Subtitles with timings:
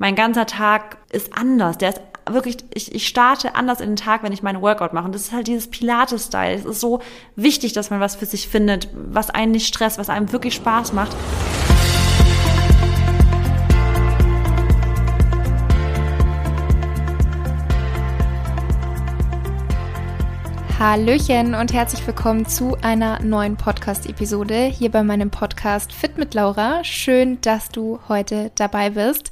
[0.00, 1.76] mein ganzer Tag ist anders.
[1.76, 5.04] Der ist wirklich, ich, ich starte anders in den Tag, wenn ich meinen Workout mache.
[5.04, 6.54] Und das ist halt dieses Pilates-Style.
[6.54, 7.02] Es ist so
[7.36, 10.94] wichtig, dass man was für sich findet, was einen nicht stresst, was einem wirklich Spaß
[10.94, 11.14] macht.
[20.80, 26.82] Hallöchen und herzlich willkommen zu einer neuen Podcast-Episode hier bei meinem Podcast Fit mit Laura.
[26.84, 29.30] Schön, dass du heute dabei bist.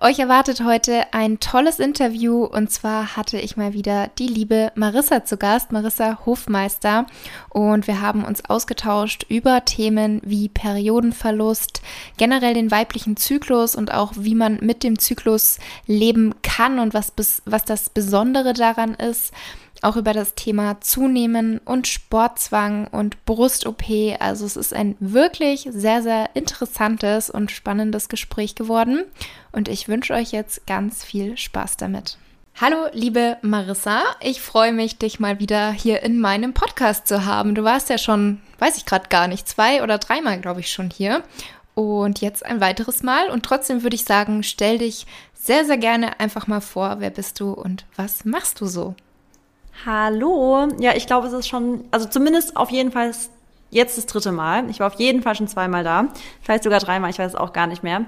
[0.00, 5.22] Euch erwartet heute ein tolles Interview und zwar hatte ich mal wieder die liebe Marissa
[5.26, 7.04] zu Gast, Marissa Hofmeister
[7.50, 11.82] und wir haben uns ausgetauscht über Themen wie Periodenverlust,
[12.16, 17.12] generell den weiblichen Zyklus und auch wie man mit dem Zyklus leben kann und was,
[17.44, 19.34] was das Besondere daran ist
[19.84, 23.84] auch über das Thema Zunehmen und Sportzwang und Brust-OP.
[24.20, 29.04] Also es ist ein wirklich sehr, sehr interessantes und spannendes Gespräch geworden
[29.52, 32.18] und ich wünsche euch jetzt ganz viel Spaß damit.
[32.58, 34.02] Hallo, liebe Marissa.
[34.20, 37.54] Ich freue mich, dich mal wieder hier in meinem Podcast zu haben.
[37.54, 40.88] Du warst ja schon, weiß ich gerade gar nicht, zwei oder dreimal, glaube ich, schon
[40.88, 41.22] hier.
[41.74, 43.28] Und jetzt ein weiteres Mal.
[43.28, 46.96] Und trotzdem würde ich sagen, stell dich sehr, sehr gerne einfach mal vor.
[46.98, 48.94] Wer bist du und was machst du so?
[49.84, 50.68] Hallo.
[50.78, 53.12] Ja, ich glaube, es ist schon, also zumindest auf jeden Fall
[53.70, 54.70] jetzt das dritte Mal.
[54.70, 56.08] Ich war auf jeden Fall schon zweimal da.
[56.40, 58.06] Vielleicht sogar dreimal, ich weiß es auch gar nicht mehr.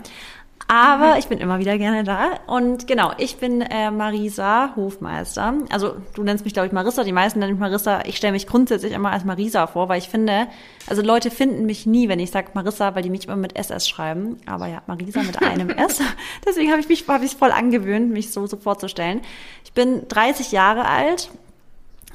[0.71, 1.19] Aber mhm.
[1.19, 2.41] ich bin immer wieder gerne da.
[2.47, 5.55] Und genau, ich bin äh, Marisa Hofmeister.
[5.71, 7.05] Also du nennst mich, glaube ich, Marissa.
[7.05, 8.03] Die meisten nennen mich Marissa.
[8.05, 10.47] Ich stelle mich grundsätzlich immer als Marisa vor, weil ich finde,
[10.87, 13.89] also Leute finden mich nie, wenn ich sage Marissa, weil die mich immer mit SS
[13.89, 14.39] schreiben.
[14.45, 16.03] Aber ja, Marisa mit einem S.
[16.47, 19.23] Deswegen habe ich mich hab ich voll angewöhnt, mich so, so vorzustellen.
[19.65, 21.31] Ich bin 30 Jahre alt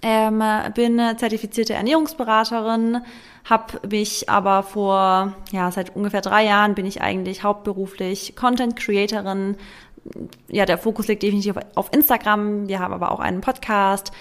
[0.04, 0.44] ähm,
[0.76, 3.02] bin zertifizierte Ernährungsberaterin,
[3.46, 9.58] habe mich aber vor, ja, seit ungefähr drei Jahren bin ich eigentlich hauptberuflich Content Creatorin.
[10.50, 12.68] Ja, der Fokus liegt definitiv auf Instagram.
[12.68, 14.12] Wir haben aber auch einen Podcast.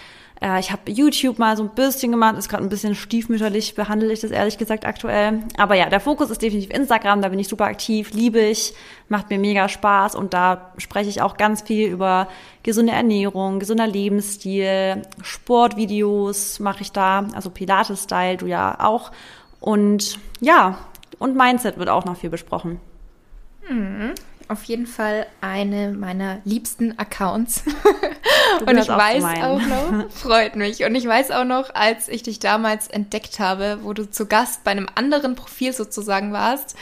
[0.43, 4.13] Äh, ich habe YouTube mal so ein bisschen gemacht, ist gerade ein bisschen stiefmütterlich, behandle
[4.13, 5.45] ich das ehrlich gesagt aktuell.
[5.57, 8.75] Aber ja, der Fokus ist definitiv Instagram, da bin ich super aktiv, liebe ich,
[9.09, 12.29] macht mir mega Spaß und da spreche ich auch ganz viel über
[12.63, 19.13] gesunde Ernährung, gesunder Lebensstil, Sportvideos mache ich da, also Pilates-Style, du ja auch.
[19.61, 20.79] Und ja,
[21.19, 22.81] und Mindset wird auch noch viel besprochen.
[23.71, 24.15] Mhm
[24.53, 27.65] auf jeden Fall eine meiner liebsten Accounts.
[28.67, 30.85] und ich weiß auch noch, freut mich.
[30.85, 34.63] Und ich weiß auch noch, als ich dich damals entdeckt habe, wo du zu Gast
[34.63, 36.77] bei einem anderen Profil sozusagen warst.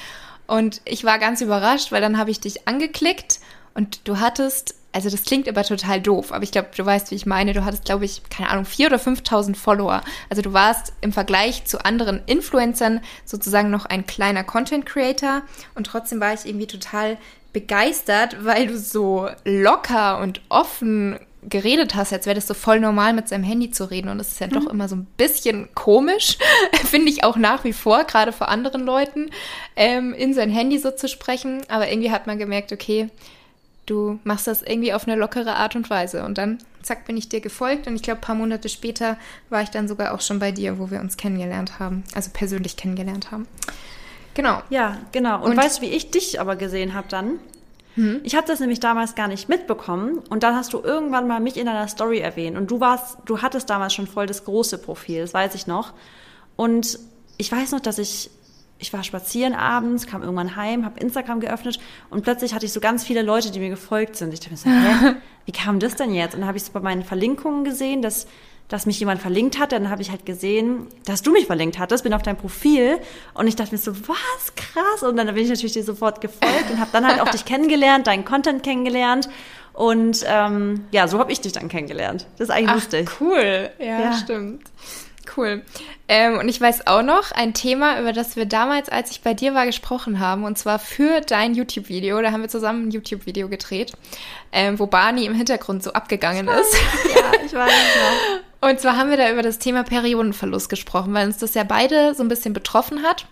[0.47, 3.39] Und ich war ganz überrascht, weil dann habe ich dich angeklickt
[3.75, 7.15] und du hattest, also das klingt aber total doof, aber ich glaube, du weißt, wie
[7.15, 7.53] ich meine.
[7.53, 10.03] Du hattest, glaube ich, keine Ahnung, vier oder 5.000 Follower.
[10.29, 15.43] Also du warst im Vergleich zu anderen Influencern sozusagen noch ein kleiner Content Creator
[15.77, 17.17] und trotzdem war ich irgendwie total
[17.53, 21.19] begeistert, weil du so locker und offen
[21.49, 24.09] geredet hast, als wäre das so voll normal, mit seinem Handy zu reden.
[24.09, 24.53] Und das ist ja mhm.
[24.53, 26.39] doch immer so ein bisschen komisch,
[26.85, 29.31] finde ich auch nach wie vor, gerade vor anderen Leuten,
[29.77, 31.63] ähm, in sein Handy so zu sprechen.
[31.69, 33.09] Aber irgendwie hat man gemerkt, okay,
[33.87, 36.25] du machst das irgendwie auf eine lockere Art und Weise.
[36.25, 37.87] Und dann, zack, bin ich dir gefolgt.
[37.87, 39.17] Und ich glaube, ein paar Monate später
[39.49, 42.77] war ich dann sogar auch schon bei dir, wo wir uns kennengelernt haben, also persönlich
[42.77, 43.47] kennengelernt haben.
[44.35, 44.63] Genau.
[44.71, 45.43] Ja, genau.
[45.43, 47.41] Und, und weißt du, wie ich dich aber gesehen habe dann?
[47.95, 48.21] Hm.
[48.23, 51.57] Ich habe das nämlich damals gar nicht mitbekommen und dann hast du irgendwann mal mich
[51.57, 55.23] in deiner Story erwähnt und du warst, du hattest damals schon voll das große Profil,
[55.23, 55.93] das weiß ich noch.
[56.57, 56.99] Und
[57.37, 58.31] ich weiß noch, dass ich
[58.81, 62.81] ich war spazieren abends, kam irgendwann heim, habe Instagram geöffnet und plötzlich hatte ich so
[62.81, 64.33] ganz viele Leute, die mir gefolgt sind.
[64.33, 64.71] Ich dachte mir so,
[65.07, 66.35] hä, wie kam das denn jetzt?
[66.35, 68.27] Und dann habe ich so bei meinen Verlinkungen gesehen, dass
[68.71, 72.05] dass mich jemand verlinkt hat, dann habe ich halt gesehen, dass du mich verlinkt hattest,
[72.05, 72.99] bin auf dein Profil
[73.35, 76.71] und ich dachte mir so, was krass und dann bin ich natürlich dir sofort gefolgt
[76.71, 79.29] und habe dann halt auch dich kennengelernt, deinen Content kennengelernt
[79.73, 82.27] und ähm, ja, so habe ich dich dann kennengelernt.
[82.39, 83.11] Das ist eigentlich Ach, lustig.
[83.21, 84.13] Cool, ja, ja.
[84.13, 84.63] stimmt.
[85.37, 85.63] Cool.
[86.09, 89.35] Ähm, und ich weiß auch noch ein Thema, über das wir damals, als ich bei
[89.35, 92.21] dir war, gesprochen haben, und zwar für dein YouTube-Video.
[92.21, 93.93] Da haben wir zusammen ein YouTube-Video gedreht,
[94.53, 96.75] ähm, wo Barney im Hintergrund so abgegangen ist.
[97.15, 98.41] Ja, ich weiß noch.
[98.61, 102.15] Und zwar haben wir da über das Thema Periodenverlust gesprochen, weil uns das ja beide
[102.15, 103.27] so ein bisschen betroffen hat.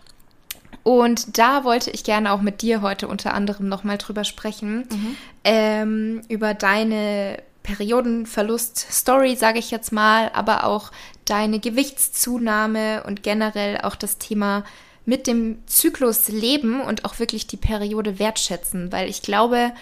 [0.82, 5.16] Und da wollte ich gerne auch mit dir heute unter anderem nochmal drüber sprechen, mhm.
[5.44, 10.90] ähm, über deine Periodenverlust-Story, sage ich jetzt mal, aber auch
[11.26, 14.64] deine Gewichtszunahme und generell auch das Thema
[15.04, 19.72] mit dem Zyklus leben und auch wirklich die Periode wertschätzen, weil ich glaube,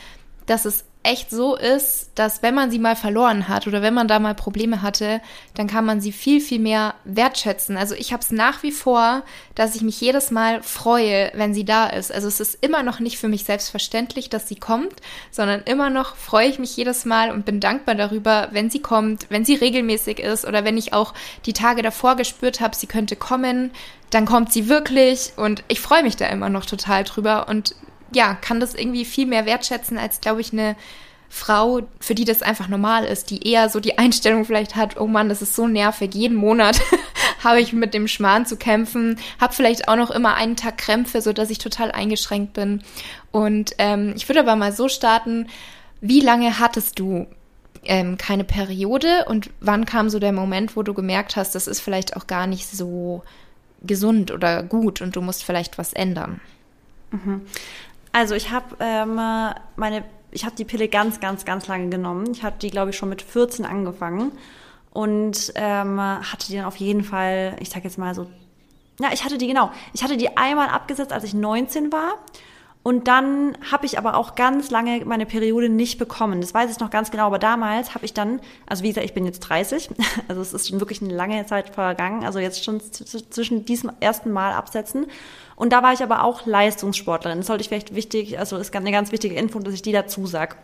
[0.46, 4.08] dass es echt so ist, dass wenn man sie mal verloren hat oder wenn man
[4.08, 5.20] da mal Probleme hatte,
[5.54, 7.76] dann kann man sie viel, viel mehr wertschätzen.
[7.76, 9.22] Also ich habe es nach wie vor,
[9.54, 12.12] dass ich mich jedes Mal freue, wenn sie da ist.
[12.12, 14.94] Also es ist immer noch nicht für mich selbstverständlich, dass sie kommt,
[15.30, 19.26] sondern immer noch freue ich mich jedes Mal und bin dankbar darüber, wenn sie kommt,
[19.30, 21.14] wenn sie regelmäßig ist oder wenn ich auch
[21.46, 23.70] die Tage davor gespürt habe, sie könnte kommen,
[24.10, 27.74] dann kommt sie wirklich und ich freue mich da immer noch total drüber und
[28.12, 30.76] ja, kann das irgendwie viel mehr wertschätzen als, glaube ich, eine
[31.28, 35.06] Frau, für die das einfach normal ist, die eher so die Einstellung vielleicht hat, oh
[35.06, 36.80] Mann, das ist so nervig, jeden Monat
[37.44, 41.20] habe ich mit dem Schmarrn zu kämpfen, habe vielleicht auch noch immer einen Tag Krämpfe,
[41.20, 42.82] so dass ich total eingeschränkt bin.
[43.32, 45.48] Und ähm, ich würde aber mal so starten,
[46.00, 47.26] wie lange hattest du
[47.84, 51.80] ähm, keine Periode und wann kam so der Moment, wo du gemerkt hast, das ist
[51.80, 53.22] vielleicht auch gar nicht so
[53.82, 56.40] gesund oder gut und du musst vielleicht was ändern?
[57.10, 57.42] Mhm.
[58.16, 59.16] Also ich habe ähm,
[59.76, 62.32] meine, ich habe die Pille ganz, ganz, ganz lange genommen.
[62.32, 64.32] Ich habe die, glaube ich, schon mit 14 angefangen
[64.90, 68.26] und ähm, hatte die dann auf jeden Fall, ich sag jetzt mal so,
[69.02, 72.14] ja, ich hatte die genau, ich hatte die einmal abgesetzt, als ich 19 war.
[72.86, 76.40] Und dann habe ich aber auch ganz lange meine Periode nicht bekommen.
[76.40, 77.26] Das weiß ich noch ganz genau.
[77.26, 79.90] Aber damals habe ich dann, also wie gesagt, ich bin jetzt 30,
[80.28, 82.24] also es ist schon wirklich eine lange Zeit vergangen.
[82.24, 85.06] Also jetzt schon zwischen diesem ersten Mal absetzen
[85.56, 87.38] und da war ich aber auch Leistungssportlerin.
[87.38, 90.24] Das sollte ich vielleicht wichtig, also ist eine ganz wichtige Info, dass ich die dazu
[90.28, 90.56] sag.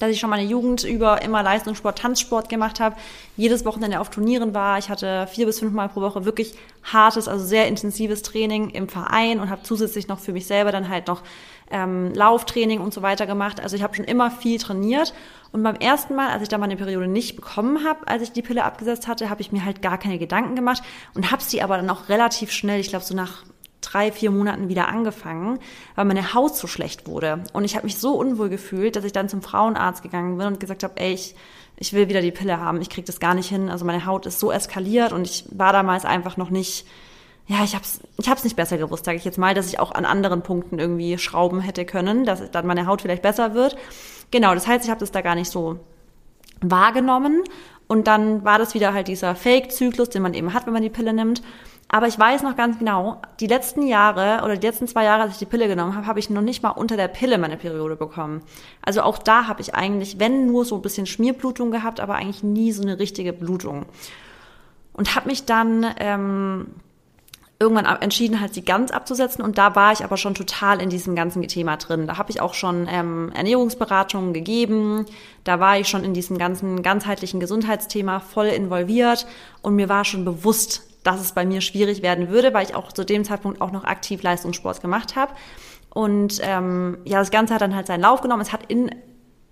[0.00, 2.96] Dass ich schon meine Jugend über immer Leistungssport, Tanzsport gemacht habe,
[3.36, 4.78] jedes Wochenende auf Turnieren war.
[4.78, 8.88] Ich hatte vier bis fünf Mal pro Woche wirklich hartes, also sehr intensives Training im
[8.88, 11.22] Verein und habe zusätzlich noch für mich selber dann halt noch
[11.70, 13.60] ähm, Lauftraining und so weiter gemacht.
[13.60, 15.14] Also ich habe schon immer viel trainiert.
[15.52, 18.42] Und beim ersten Mal, als ich da meine Periode nicht bekommen habe, als ich die
[18.42, 20.82] Pille abgesetzt hatte, habe ich mir halt gar keine Gedanken gemacht
[21.14, 23.44] und habe sie aber dann auch relativ schnell, ich glaube so nach
[23.80, 25.58] drei, vier Monaten wieder angefangen,
[25.94, 27.42] weil meine Haut so schlecht wurde.
[27.52, 30.60] Und ich habe mich so unwohl gefühlt, dass ich dann zum Frauenarzt gegangen bin und
[30.60, 31.34] gesagt habe, ey, ich,
[31.76, 33.70] ich will wieder die Pille haben, ich krieg das gar nicht hin.
[33.70, 36.86] Also meine Haut ist so eskaliert und ich war damals einfach noch nicht,
[37.46, 39.92] ja, ich hab's, ich hab's nicht besser gewusst, sage ich jetzt mal, dass ich auch
[39.92, 43.76] an anderen Punkten irgendwie schrauben hätte können, dass dann meine Haut vielleicht besser wird.
[44.30, 45.80] Genau, das heißt, ich habe das da gar nicht so
[46.60, 47.42] wahrgenommen.
[47.88, 50.90] Und dann war das wieder halt dieser Fake-Zyklus, den man eben hat, wenn man die
[50.90, 51.42] Pille nimmt.
[51.92, 55.32] Aber ich weiß noch ganz genau, die letzten Jahre oder die letzten zwei Jahre, als
[55.32, 57.96] ich die Pille genommen habe, habe ich noch nicht mal unter der Pille meine Periode
[57.96, 58.42] bekommen.
[58.80, 62.44] Also auch da habe ich eigentlich, wenn nur so ein bisschen Schmierblutung gehabt, aber eigentlich
[62.44, 63.86] nie so eine richtige Blutung.
[64.92, 66.68] Und habe mich dann ähm,
[67.58, 69.42] irgendwann entschieden, halt sie ganz abzusetzen.
[69.42, 72.06] Und da war ich aber schon total in diesem ganzen Thema drin.
[72.06, 75.06] Da habe ich auch schon ähm, Ernährungsberatungen gegeben.
[75.42, 79.26] Da war ich schon in diesem ganzen ganzheitlichen Gesundheitsthema voll involviert.
[79.60, 82.92] Und mir war schon bewusst, dass es bei mir schwierig werden würde, weil ich auch
[82.92, 85.32] zu dem Zeitpunkt auch noch aktiv Leistungssport gemacht habe.
[85.92, 88.42] Und ähm, ja, das Ganze hat dann halt seinen Lauf genommen.
[88.42, 88.90] Es hat in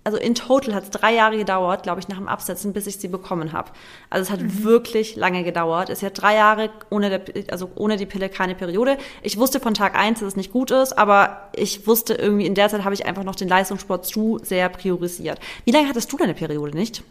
[0.05, 2.97] also in total hat es drei Jahre gedauert, glaube ich, nach dem Absetzen, bis ich
[2.97, 3.71] sie bekommen habe.
[4.09, 4.63] Also es hat mhm.
[4.63, 5.89] wirklich lange gedauert.
[5.89, 8.97] Es hat drei Jahre ohne, der, also ohne die Pille keine Periode.
[9.21, 12.55] Ich wusste von Tag eins, dass es nicht gut ist, aber ich wusste irgendwie, in
[12.55, 15.39] der Zeit habe ich einfach noch den Leistungssport zu sehr priorisiert.
[15.65, 17.03] Wie lange hattest du deine Periode nicht?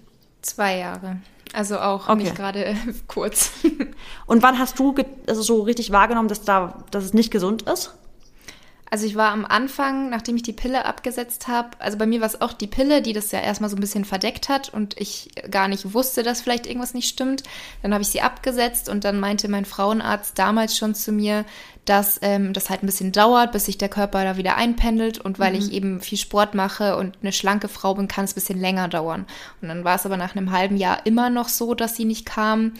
[0.43, 1.19] Zwei Jahre.
[1.55, 2.23] Also auch okay.
[2.23, 2.77] nicht gerade
[3.09, 3.53] kurz.
[4.27, 4.95] Und wann hast du
[5.27, 7.95] also so richtig wahrgenommen, dass, da, dass es nicht gesund ist?
[8.91, 12.27] Also ich war am Anfang, nachdem ich die Pille abgesetzt habe, also bei mir war
[12.27, 15.31] es auch die Pille, die das ja erstmal so ein bisschen verdeckt hat und ich
[15.51, 17.43] gar nicht wusste, dass vielleicht irgendwas nicht stimmt.
[17.83, 21.45] Dann habe ich sie abgesetzt und dann meinte mein Frauenarzt damals schon zu mir,
[21.89, 25.39] dass ähm, das halt ein bisschen dauert, bis sich der Körper da wieder einpendelt und
[25.39, 25.59] weil mhm.
[25.59, 28.89] ich eben viel Sport mache und eine schlanke Frau bin, kann es ein bisschen länger
[28.89, 29.27] dauern.
[29.63, 32.27] Und dann war es aber nach einem halben Jahr immer noch so, dass sie nicht
[32.27, 32.75] kam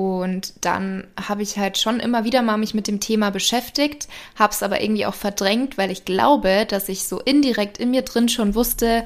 [0.00, 4.52] und dann habe ich halt schon immer wieder mal mich mit dem Thema beschäftigt, habe
[4.52, 8.28] es aber irgendwie auch verdrängt, weil ich glaube, dass ich so indirekt in mir drin
[8.28, 9.04] schon wusste,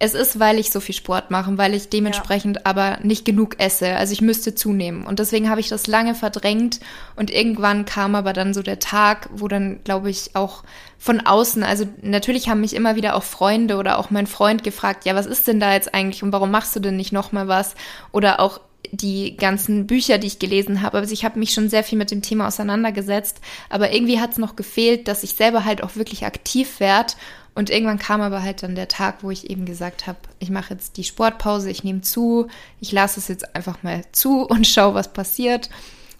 [0.00, 2.62] es ist, weil ich so viel Sport mache, weil ich dementsprechend ja.
[2.64, 3.96] aber nicht genug esse.
[3.96, 5.04] Also ich müsste zunehmen.
[5.04, 6.78] Und deswegen habe ich das lange verdrängt.
[7.16, 10.62] Und irgendwann kam aber dann so der Tag, wo dann, glaube ich, auch
[10.98, 15.04] von außen, also natürlich haben mich immer wieder auch Freunde oder auch mein Freund gefragt,
[15.04, 17.74] ja, was ist denn da jetzt eigentlich und warum machst du denn nicht nochmal was?
[18.12, 20.98] Oder auch die ganzen Bücher, die ich gelesen habe.
[20.98, 24.38] Also ich habe mich schon sehr viel mit dem Thema auseinandergesetzt, aber irgendwie hat es
[24.38, 27.14] noch gefehlt, dass ich selber halt auch wirklich aktiv werde.
[27.54, 30.74] Und irgendwann kam aber halt dann der Tag, wo ich eben gesagt habe, ich mache
[30.74, 32.46] jetzt die Sportpause, ich nehme zu,
[32.80, 35.68] ich lasse es jetzt einfach mal zu und schaue, was passiert.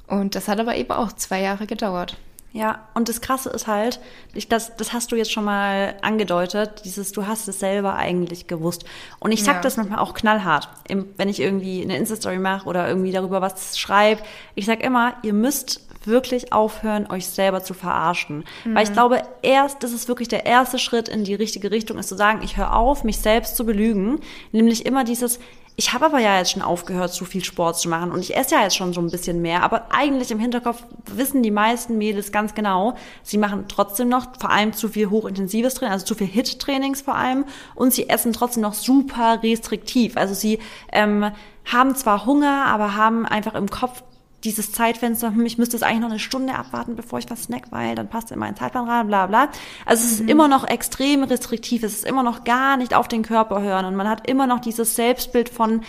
[0.08, 2.16] Und das hat aber eben auch zwei Jahre gedauert.
[2.52, 4.00] Ja, und das Krasse ist halt,
[4.32, 8.46] ich, das, das hast du jetzt schon mal angedeutet, dieses, du hast es selber eigentlich
[8.46, 8.84] gewusst.
[9.20, 9.60] Und ich sag ja.
[9.60, 14.22] das manchmal auch knallhart, wenn ich irgendwie eine Insta-Story mache oder irgendwie darüber was schreibe.
[14.54, 18.44] Ich sag immer, ihr müsst wirklich aufhören, euch selber zu verarschen.
[18.64, 18.74] Mhm.
[18.74, 22.08] Weil ich glaube, erst, das ist wirklich der erste Schritt in die richtige Richtung, ist
[22.08, 24.20] zu sagen, ich höre auf, mich selbst zu belügen.
[24.52, 25.38] Nämlich immer dieses,
[25.78, 28.56] ich habe aber ja jetzt schon aufgehört, zu viel Sport zu machen und ich esse
[28.56, 32.32] ja jetzt schon so ein bisschen mehr, aber eigentlich im Hinterkopf wissen die meisten Mädels
[32.32, 36.26] ganz genau, sie machen trotzdem noch vor allem zu viel hochintensives Training, also zu viel
[36.26, 37.44] Hit-Trainings vor allem
[37.76, 40.16] und sie essen trotzdem noch super restriktiv.
[40.16, 40.58] Also sie
[40.90, 41.30] ähm,
[41.64, 44.02] haben zwar Hunger, aber haben einfach im Kopf
[44.44, 47.70] dieses Zeitfenster, hm, ich müsste es eigentlich noch eine Stunde abwarten, bevor ich was snack,
[47.70, 49.48] weil dann passt in meinen Zeitplan rein, bla bla.
[49.84, 50.28] Also es ist mhm.
[50.28, 53.96] immer noch extrem restriktiv, es ist immer noch gar nicht auf den Körper hören und
[53.96, 55.82] man hat immer noch dieses Selbstbild von,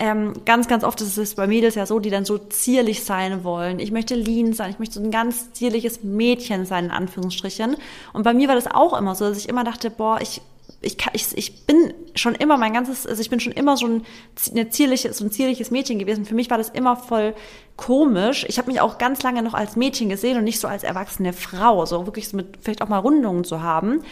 [0.00, 3.44] ähm, ganz, ganz oft ist es bei Mädels ja so, die dann so zierlich sein
[3.44, 3.78] wollen.
[3.78, 7.76] Ich möchte lean sein, ich möchte so ein ganz zierliches Mädchen sein, in Anführungsstrichen.
[8.12, 10.40] Und bei mir war das auch immer so, dass ich immer dachte, boah, ich
[10.82, 13.86] ich, kann, ich, ich bin schon immer mein ganzes, also ich bin schon immer so
[13.86, 14.04] ein,
[14.50, 16.24] eine zierliche, so ein zierliches Mädchen gewesen.
[16.24, 17.34] Für mich war das immer voll
[17.76, 18.44] komisch.
[18.48, 21.32] Ich habe mich auch ganz lange noch als Mädchen gesehen und nicht so als erwachsene
[21.32, 24.02] Frau, so wirklich so mit vielleicht auch mal Rundungen zu haben.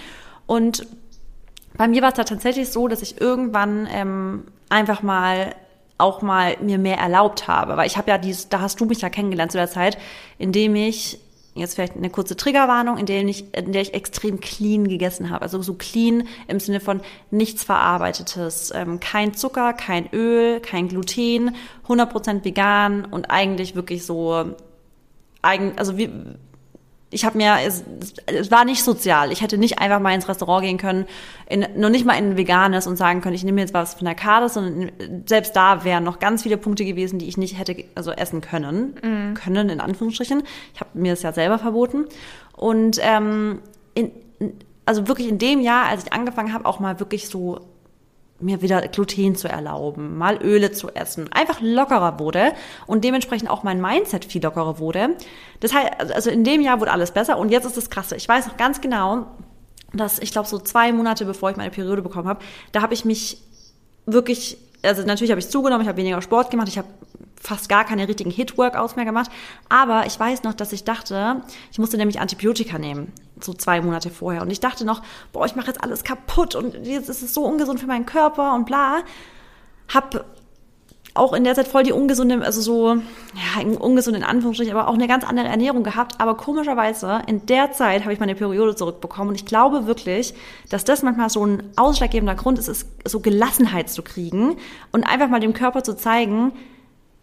[0.47, 0.87] Und
[1.77, 5.55] bei mir war es da tatsächlich so, dass ich irgendwann ähm, einfach mal
[5.99, 9.03] auch mal mir mehr erlaubt habe, weil ich habe ja dies, da hast du mich
[9.03, 9.99] ja kennengelernt zu der Zeit,
[10.39, 11.21] in dem ich
[11.55, 15.43] jetzt vielleicht eine kurze Triggerwarnung, in der ich, in der ich extrem clean gegessen habe.
[15.43, 21.55] Also so clean im Sinne von nichts Verarbeitetes, ähm, kein Zucker, kein Öl, kein Gluten,
[21.89, 24.55] 100% vegan und eigentlich wirklich so,
[25.43, 26.11] eigen, also wie,
[27.13, 27.83] ich habe mir, es,
[28.27, 29.33] es war nicht sozial.
[29.33, 31.07] Ich hätte nicht einfach mal ins Restaurant gehen können,
[31.49, 34.05] in, noch nicht mal in ein veganes und sagen können, ich nehme jetzt was von
[34.05, 34.93] der Karte, sondern
[35.27, 38.95] selbst da wären noch ganz viele Punkte gewesen, die ich nicht hätte also essen können,
[39.03, 39.35] mhm.
[39.35, 40.43] können in Anführungsstrichen.
[40.73, 42.07] Ich habe mir das ja selber verboten
[42.57, 43.61] und ähm,
[43.95, 44.13] in,
[44.87, 47.61] also wirklich in dem Jahr, als ich angefangen habe, auch mal wirklich so
[48.41, 52.53] mir wieder Gluten zu erlauben, mal Öle zu essen, einfach lockerer wurde
[52.87, 55.17] und dementsprechend auch mein Mindset viel lockerer wurde.
[55.61, 58.17] Das heißt, also in dem Jahr wurde alles besser und jetzt ist das krasse.
[58.17, 59.27] Ich weiß noch ganz genau,
[59.93, 62.41] dass ich glaube so zwei Monate bevor ich meine Periode bekommen habe,
[62.73, 63.43] da habe ich mich
[64.07, 66.89] wirklich, also natürlich habe ich zugenommen, ich habe weniger Sport gemacht, ich habe
[67.41, 69.31] fast gar keine richtigen Hit-Workouts mehr gemacht.
[69.69, 71.43] Aber ich weiß noch, dass ich dachte,
[71.73, 73.13] ich musste nämlich Antibiotika nehmen,
[73.45, 74.43] so zwei Monate vorher.
[74.43, 77.45] Und ich dachte noch, boah, ich mache jetzt alles kaputt und jetzt ist es so
[77.45, 78.99] ungesund für meinen Körper und bla.
[79.93, 80.25] Hab
[81.15, 84.95] auch in der Zeit voll die ungesunde, also so, ja, ungesund in Anführungsstrichen, aber auch
[84.95, 86.21] eine ganz andere Ernährung gehabt.
[86.21, 89.31] Aber komischerweise, in der Zeit habe ich meine Periode zurückbekommen.
[89.31, 90.35] Und ich glaube wirklich,
[90.69, 94.57] dass das manchmal so ein ausschlaggebender Grund ist, ist so Gelassenheit zu kriegen
[94.93, 96.53] und einfach mal dem Körper zu zeigen,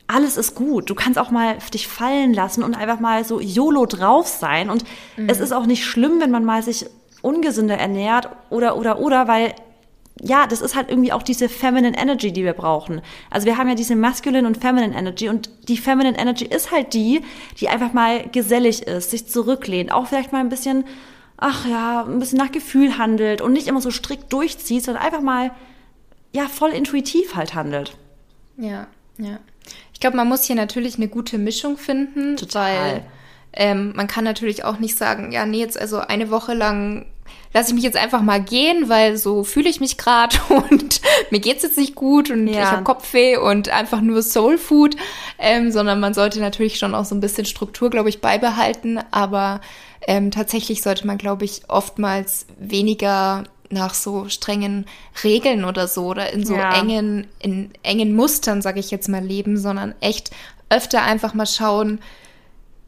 [0.07, 0.89] alles ist gut.
[0.89, 4.69] Du kannst auch mal dich fallen lassen und einfach mal so YOLO drauf sein.
[4.69, 4.83] Und
[5.17, 5.29] mhm.
[5.29, 6.85] es ist auch nicht schlimm, wenn man mal sich
[7.21, 9.53] ungesünder ernährt oder, oder, oder, weil
[10.21, 13.01] ja, das ist halt irgendwie auch diese Feminine Energy, die wir brauchen.
[13.29, 16.93] Also wir haben ja diese Masculine und Feminine Energy und die Feminine Energy ist halt
[16.93, 17.21] die,
[17.59, 20.85] die einfach mal gesellig ist, sich zurücklehnt, auch vielleicht mal ein bisschen,
[21.37, 25.21] ach ja, ein bisschen nach Gefühl handelt und nicht immer so strikt durchzieht, sondern einfach
[25.21, 25.51] mal,
[26.31, 27.95] ja, voll intuitiv halt handelt.
[28.57, 28.87] Ja,
[29.17, 29.39] ja.
[29.97, 32.77] Ich glaube, man muss hier natürlich eine gute Mischung finden, Total.
[32.77, 33.05] weil
[33.51, 37.07] ähm, man kann natürlich auch nicht sagen, ja, nee, jetzt also eine Woche lang
[37.51, 41.01] lasse ich mich jetzt einfach mal gehen, weil so fühle ich mich gerade und
[41.31, 42.61] mir geht's jetzt nicht gut und ja.
[42.61, 44.95] ich habe Kopfweh und einfach nur Soul Food,
[45.39, 49.61] ähm, sondern man sollte natürlich schon auch so ein bisschen Struktur, glaube ich, beibehalten, aber
[50.01, 54.85] ähm, tatsächlich sollte man, glaube ich, oftmals weniger nach so strengen
[55.23, 56.79] Regeln oder so oder in so ja.
[56.79, 60.31] engen, in engen Mustern, sage ich jetzt mal, leben, sondern echt
[60.69, 61.99] öfter einfach mal schauen,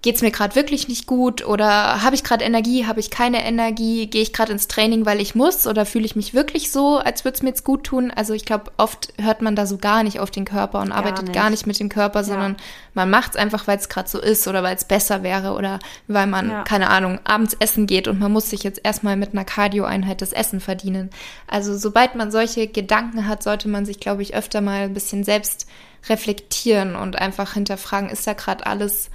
[0.01, 4.08] geht's mir gerade wirklich nicht gut oder habe ich gerade Energie, habe ich keine Energie,
[4.08, 7.25] gehe ich gerade ins Training, weil ich muss oder fühle ich mich wirklich so, als
[7.25, 8.10] würde es mir jetzt gut tun?
[8.10, 11.00] Also ich glaube, oft hört man da so gar nicht auf den Körper und gar
[11.00, 11.34] arbeitet nicht.
[11.34, 12.58] gar nicht mit dem Körper, sondern ja.
[12.94, 15.79] man macht es einfach, weil es gerade so ist oder weil es besser wäre oder
[16.08, 16.63] weil man, ja.
[16.63, 20.32] keine Ahnung, abends essen geht und man muss sich jetzt erstmal mit einer Cardio-Einheit das
[20.32, 21.10] Essen verdienen.
[21.46, 25.25] Also sobald man solche Gedanken hat, sollte man sich, glaube ich, öfter mal ein bisschen
[25.25, 25.68] selbst
[26.08, 29.10] reflektieren und einfach hinterfragen, ist da gerade alles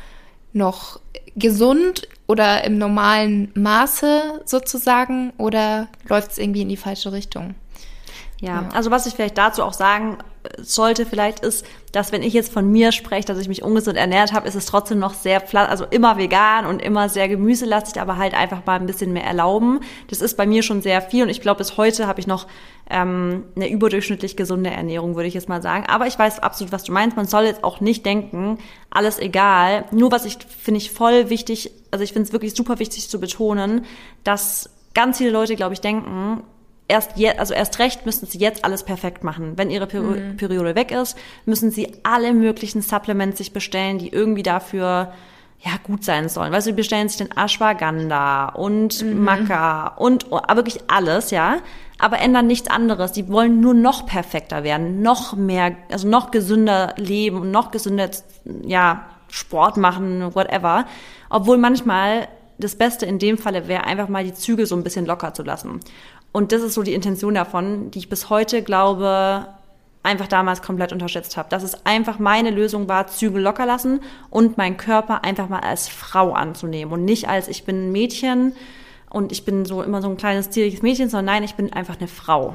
[0.54, 1.00] noch
[1.36, 7.54] gesund oder im normalen Maße sozusagen oder läuft es irgendwie in die falsche Richtung?
[8.40, 10.18] Ja, ja, also was ich vielleicht dazu auch sagen
[10.58, 14.32] sollte vielleicht ist, dass wenn ich jetzt von mir spreche, dass ich mich ungesund ernährt
[14.32, 18.34] habe, ist es trotzdem noch sehr, also immer vegan und immer sehr gemüselastig, aber halt
[18.34, 19.80] einfach mal ein bisschen mehr erlauben.
[20.08, 22.46] Das ist bei mir schon sehr viel und ich glaube, bis heute habe ich noch
[22.90, 25.84] ähm, eine überdurchschnittlich gesunde Ernährung, würde ich jetzt mal sagen.
[25.86, 27.16] Aber ich weiß absolut, was du meinst.
[27.16, 28.58] Man soll jetzt auch nicht denken,
[28.90, 29.86] alles egal.
[29.92, 33.18] Nur was ich finde ich voll wichtig, also ich finde es wirklich super wichtig zu
[33.18, 33.86] betonen,
[34.24, 36.42] dass ganz viele Leute, glaube ich, denken,
[36.88, 39.54] erst jetzt, also erst recht müssen sie jetzt alles perfekt machen.
[39.56, 40.36] Wenn ihre Peri mhm.
[40.36, 45.12] Periode weg ist, müssen sie alle möglichen Supplements sich bestellen, die irgendwie dafür
[45.64, 46.52] ja, gut sein sollen.
[46.52, 49.24] Weißt du, die bestellen sich den Ashwagandha und mhm.
[49.24, 51.58] Maca und oh, wirklich alles, ja,
[51.98, 53.12] aber ändern nichts anderes.
[53.12, 58.10] Die wollen nur noch perfekter werden, noch mehr, also noch gesünder leben und noch gesünder,
[58.62, 60.84] ja, Sport machen, whatever.
[61.30, 65.06] Obwohl manchmal das Beste in dem Falle wäre, einfach mal die Züge so ein bisschen
[65.06, 65.80] locker zu lassen.
[66.34, 69.46] Und das ist so die Intention davon, die ich bis heute glaube,
[70.02, 71.48] einfach damals komplett unterschätzt habe.
[71.48, 74.00] Dass es einfach meine Lösung war, Zügel locker lassen
[74.30, 78.52] und meinen Körper einfach mal als Frau anzunehmen und nicht als ich bin ein Mädchen
[79.10, 81.98] und ich bin so immer so ein kleines zierliches Mädchen, sondern nein, ich bin einfach
[81.98, 82.54] eine Frau.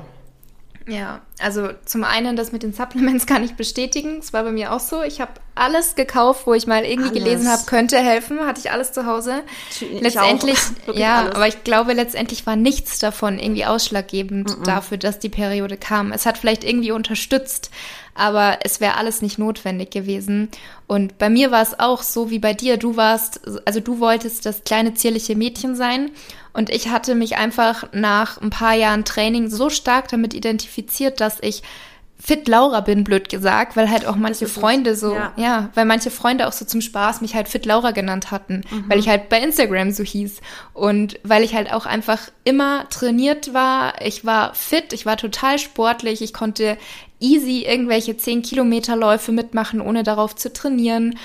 [0.89, 4.17] Ja, also zum einen das mit den Supplements kann ich bestätigen.
[4.19, 5.03] Es war bei mir auch so.
[5.03, 7.23] Ich habe alles gekauft, wo ich mal irgendwie alles.
[7.23, 8.39] gelesen habe, könnte helfen.
[8.39, 9.43] Hatte ich alles zu Hause.
[9.69, 10.57] Ich letztendlich,
[10.93, 11.35] ja, alles.
[11.35, 14.65] aber ich glaube, letztendlich war nichts davon irgendwie ausschlaggebend mm -mm.
[14.65, 16.11] dafür, dass die Periode kam.
[16.11, 17.69] Es hat vielleicht irgendwie unterstützt,
[18.15, 20.49] aber es wäre alles nicht notwendig gewesen.
[20.87, 22.77] Und bei mir war es auch so wie bei dir.
[22.77, 26.11] Du warst, also du wolltest das kleine zierliche Mädchen sein
[26.59, 31.37] und ich hatte mich einfach nach ein paar Jahren Training so stark damit identifiziert, dass
[31.39, 31.63] ich
[32.21, 35.31] Fit Laura bin, blöd gesagt, weil halt auch manche Freunde so, ja.
[35.37, 35.69] ja.
[35.73, 38.89] weil manche Freunde auch so zum Spaß mich halt Fit Laura genannt hatten, mhm.
[38.89, 40.41] weil ich halt bei Instagram so hieß
[40.73, 45.59] und weil ich halt auch einfach immer trainiert war, ich war fit, ich war total
[45.59, 46.77] sportlich, ich konnte
[47.21, 51.17] easy irgendwelche 10 Kilometer Läufe mitmachen, ohne darauf zu trainieren.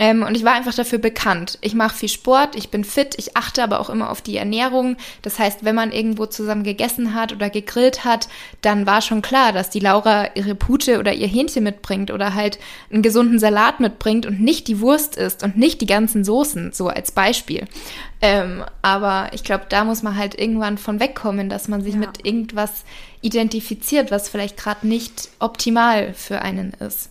[0.00, 1.58] Ähm, und ich war einfach dafür bekannt.
[1.60, 4.96] Ich mache viel Sport, ich bin fit, ich achte aber auch immer auf die Ernährung.
[5.20, 8.28] Das heißt, wenn man irgendwo zusammen gegessen hat oder gegrillt hat,
[8.62, 12.58] dann war schon klar, dass die Laura ihre Pute oder ihr Hähnchen mitbringt oder halt
[12.90, 16.88] einen gesunden Salat mitbringt und nicht die Wurst isst und nicht die ganzen Soßen, so
[16.88, 17.66] als Beispiel.
[18.22, 22.00] Ähm, aber ich glaube, da muss man halt irgendwann von wegkommen, dass man sich ja.
[22.00, 22.84] mit irgendwas
[23.20, 27.10] identifiziert, was vielleicht gerade nicht optimal für einen ist.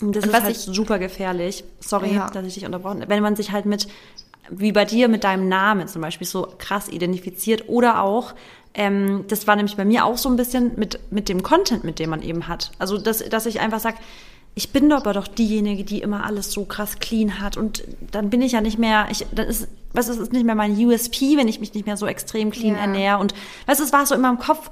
[0.00, 1.64] Und das und ist halt ich, super gefährlich.
[1.80, 2.30] Sorry, ja.
[2.30, 3.10] dass ich dich unterbrochen habe.
[3.10, 3.88] Wenn man sich halt mit,
[4.50, 8.34] wie bei dir, mit deinem Namen zum Beispiel so krass identifiziert oder auch,
[8.74, 11.98] ähm, das war nämlich bei mir auch so ein bisschen mit, mit dem Content, mit
[11.98, 12.70] dem man eben hat.
[12.78, 13.96] Also, dass, dass ich einfach sage,
[14.54, 18.42] ich bin aber doch diejenige, die immer alles so krass clean hat und dann bin
[18.42, 21.48] ich ja nicht mehr, ich, dann ist, was ist, ist nicht mehr mein USP, wenn
[21.48, 22.80] ich mich nicht mehr so extrem clean ja.
[22.80, 24.70] ernähre und du, es war so in meinem Kopf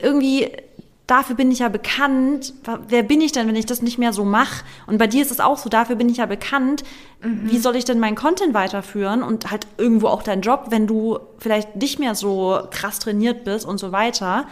[0.00, 0.50] irgendwie,
[1.12, 2.54] dafür bin ich ja bekannt.
[2.88, 4.64] Wer bin ich denn, wenn ich das nicht mehr so mache?
[4.86, 6.84] Und bei dir ist es auch so, dafür bin ich ja bekannt.
[7.22, 7.50] Mhm.
[7.50, 11.18] Wie soll ich denn meinen Content weiterführen und halt irgendwo auch deinen Job, wenn du
[11.36, 14.46] vielleicht nicht mehr so krass trainiert bist und so weiter?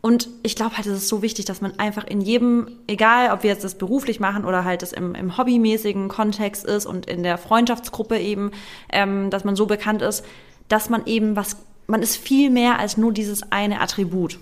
[0.00, 3.42] Und ich glaube halt, es ist so wichtig, dass man einfach in jedem, egal ob
[3.42, 7.22] wir jetzt das beruflich machen oder halt das im, im hobbymäßigen Kontext ist und in
[7.22, 8.52] der Freundschaftsgruppe eben,
[8.90, 10.24] ähm, dass man so bekannt ist,
[10.68, 14.38] dass man eben was, man ist viel mehr als nur dieses eine Attribut.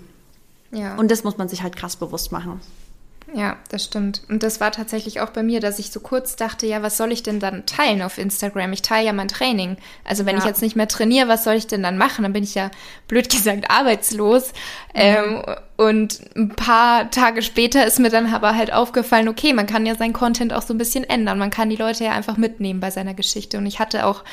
[0.71, 0.95] Ja.
[0.95, 2.61] Und das muss man sich halt krass bewusst machen.
[3.33, 4.21] Ja, das stimmt.
[4.27, 7.11] Und das war tatsächlich auch bei mir, dass ich so kurz dachte, ja, was soll
[7.11, 8.73] ich denn dann teilen auf Instagram?
[8.73, 9.77] Ich teile ja mein Training.
[10.03, 10.41] Also wenn ja.
[10.41, 12.23] ich jetzt nicht mehr trainiere, was soll ich denn dann machen?
[12.23, 12.71] Dann bin ich ja
[13.07, 14.49] blöd gesagt arbeitslos.
[14.93, 15.01] Mhm.
[15.01, 15.43] Ähm,
[15.77, 19.95] und ein paar Tage später ist mir dann aber halt aufgefallen, okay, man kann ja
[19.95, 21.37] seinen Content auch so ein bisschen ändern.
[21.37, 23.57] Man kann die Leute ja einfach mitnehmen bei seiner Geschichte.
[23.57, 24.23] Und ich hatte auch,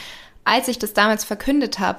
[0.44, 1.98] als ich das damals verkündet habe,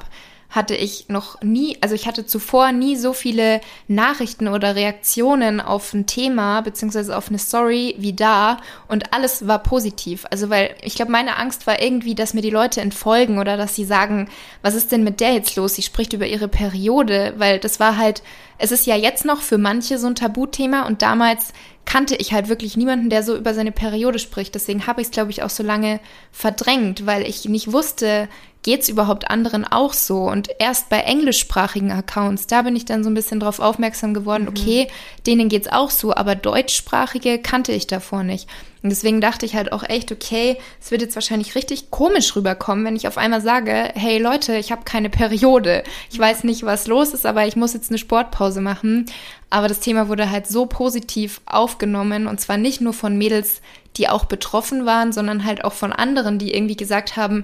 [0.49, 5.93] hatte ich noch nie, also ich hatte zuvor nie so viele Nachrichten oder Reaktionen auf
[5.93, 8.57] ein Thema beziehungsweise auf eine Story wie da
[8.87, 10.25] und alles war positiv.
[10.31, 13.75] Also weil ich glaube, meine Angst war irgendwie, dass mir die Leute entfolgen oder dass
[13.75, 14.29] sie sagen,
[14.61, 15.75] was ist denn mit der jetzt los?
[15.75, 18.23] Sie spricht über ihre Periode, weil das war halt,
[18.57, 21.53] es ist ja jetzt noch für manche so ein Tabuthema und damals
[21.85, 24.55] kannte ich halt wirklich niemanden, der so über seine Periode spricht.
[24.55, 25.99] Deswegen habe ich es, glaube ich, auch so lange
[26.31, 28.27] verdrängt, weil ich nicht wusste,
[28.61, 30.23] geht's überhaupt anderen auch so?
[30.23, 34.43] Und erst bei englischsprachigen Accounts, da bin ich dann so ein bisschen drauf aufmerksam geworden,
[34.43, 34.49] mhm.
[34.49, 34.87] okay,
[35.25, 38.49] denen geht's auch so, aber deutschsprachige kannte ich davor nicht.
[38.87, 42.85] Und deswegen dachte ich halt auch echt, okay, es wird jetzt wahrscheinlich richtig komisch rüberkommen,
[42.85, 45.83] wenn ich auf einmal sage, hey Leute, ich habe keine Periode.
[46.09, 49.05] Ich weiß nicht, was los ist, aber ich muss jetzt eine Sportpause machen.
[49.49, 53.61] Aber das Thema wurde halt so positiv aufgenommen und zwar nicht nur von Mädels,
[53.97, 57.43] die auch betroffen waren, sondern halt auch von anderen, die irgendwie gesagt haben,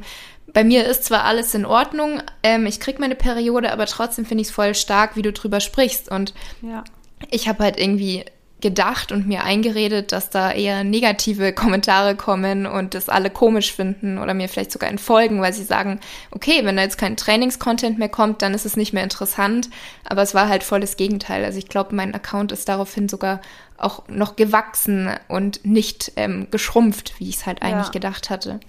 [0.53, 4.43] bei mir ist zwar alles in Ordnung, ähm, ich krieg meine Periode, aber trotzdem finde
[4.43, 6.10] ich es voll stark, wie du drüber sprichst.
[6.10, 6.86] Und ja.
[7.32, 8.23] ich habe halt irgendwie
[8.63, 14.17] gedacht und mir eingeredet, dass da eher negative Kommentare kommen und das alle komisch finden
[14.17, 15.99] oder mir vielleicht sogar entfolgen, weil sie sagen,
[16.32, 19.69] okay, wenn da jetzt kein Trainingscontent mehr kommt, dann ist es nicht mehr interessant.
[20.06, 21.43] Aber es war halt voll das Gegenteil.
[21.43, 23.41] Also ich glaube, mein Account ist daraufhin sogar
[23.78, 27.91] auch noch gewachsen und nicht ähm, geschrumpft, wie ich es halt eigentlich ja.
[27.91, 28.62] gedacht hatte.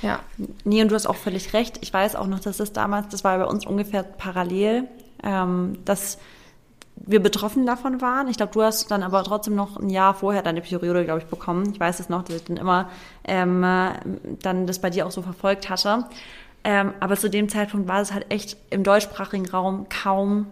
[0.00, 0.20] Ja.
[0.64, 1.78] Nee, und du hast auch völlig recht.
[1.82, 4.88] Ich weiß auch noch, dass das damals, das war bei uns ungefähr parallel,
[5.22, 6.16] ähm, dass
[6.96, 8.28] wir betroffen davon waren.
[8.28, 11.26] Ich glaube, du hast dann aber trotzdem noch ein Jahr vorher deine Periode, glaube ich,
[11.26, 11.70] bekommen.
[11.72, 12.88] Ich weiß es noch, dass ich dann immer
[13.24, 13.64] ähm,
[14.42, 16.04] dann das bei dir auch so verfolgt hatte.
[16.64, 20.46] Ähm, aber zu dem Zeitpunkt war es halt echt im deutschsprachigen Raum kaum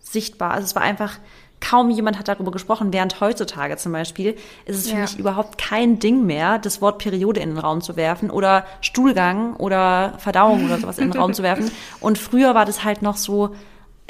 [0.00, 0.52] sichtbar.
[0.52, 1.18] Also es war einfach,
[1.60, 4.34] kaum jemand hat darüber gesprochen, während heutzutage zum Beispiel
[4.64, 5.02] ist es für ja.
[5.02, 9.54] mich überhaupt kein Ding mehr, das Wort Periode in den Raum zu werfen oder Stuhlgang
[9.56, 11.70] oder Verdauung oder sowas in den Raum zu werfen.
[12.00, 13.54] Und früher war das halt noch so,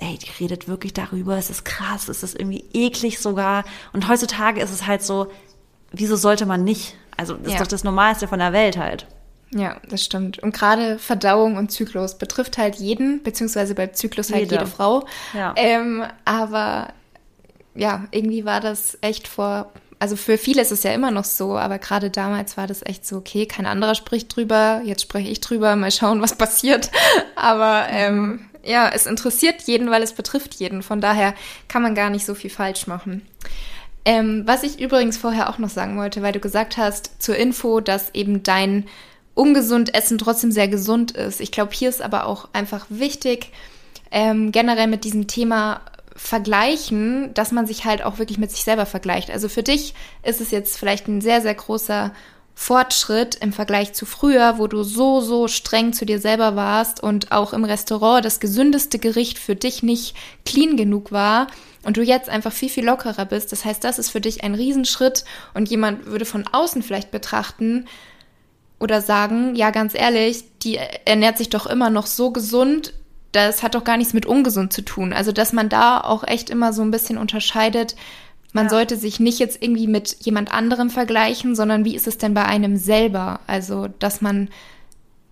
[0.01, 3.65] ey, die redet wirklich darüber, es ist krass, es ist irgendwie eklig sogar.
[3.93, 5.31] Und heutzutage ist es halt so,
[5.93, 6.97] wieso sollte man nicht?
[7.17, 7.53] Also das ja.
[7.55, 9.07] ist doch das Normalste von der Welt halt.
[9.53, 10.39] Ja, das stimmt.
[10.39, 15.05] Und gerade Verdauung und Zyklus betrifft halt jeden, beziehungsweise bei Zyklus halt jede, jede Frau.
[15.35, 15.53] Ja.
[15.57, 16.93] Ähm, aber
[17.75, 21.59] ja, irgendwie war das echt vor, also für viele ist es ja immer noch so,
[21.59, 25.41] aber gerade damals war das echt so, okay, kein anderer spricht drüber, jetzt spreche ich
[25.41, 26.91] drüber, mal schauen, was passiert.
[27.35, 30.83] Aber ähm, ja, es interessiert jeden, weil es betrifft jeden.
[30.83, 31.35] Von daher
[31.69, 33.23] kann man gar nicht so viel falsch machen.
[34.05, 37.81] Ähm, was ich übrigens vorher auch noch sagen wollte, weil du gesagt hast zur Info,
[37.81, 38.87] dass eben dein
[39.35, 41.41] ungesund Essen trotzdem sehr gesund ist.
[41.41, 43.53] Ich glaube, hier ist aber auch einfach wichtig,
[44.11, 45.83] ähm, generell mit diesem Thema
[46.17, 49.31] vergleichen, dass man sich halt auch wirklich mit sich selber vergleicht.
[49.31, 52.13] Also für dich ist es jetzt vielleicht ein sehr, sehr großer
[52.55, 57.33] Fortschritt im Vergleich zu früher, wo du so, so streng zu dir selber warst und
[57.33, 61.47] auch im Restaurant das gesündeste Gericht für dich nicht clean genug war
[61.83, 63.53] und du jetzt einfach viel, viel lockerer bist.
[63.53, 67.87] Das heißt, das ist für dich ein Riesenschritt und jemand würde von außen vielleicht betrachten
[68.79, 72.95] oder sagen, ja, ganz ehrlich, die ernährt sich doch immer noch so gesund,
[73.33, 75.13] das hat doch gar nichts mit ungesund zu tun.
[75.13, 77.95] Also, dass man da auch echt immer so ein bisschen unterscheidet.
[78.53, 78.71] Man ja.
[78.71, 82.45] sollte sich nicht jetzt irgendwie mit jemand anderem vergleichen, sondern wie ist es denn bei
[82.45, 83.41] einem selber?
[83.47, 84.49] Also, dass man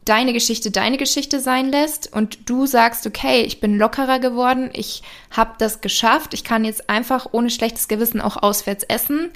[0.08, 5.02] deine Geschichte deine Geschichte sein lässt und du sagst, okay, ich bin lockerer geworden, ich
[5.30, 9.30] habe das geschafft, ich kann jetzt einfach ohne schlechtes Gewissen auch auswärts essen.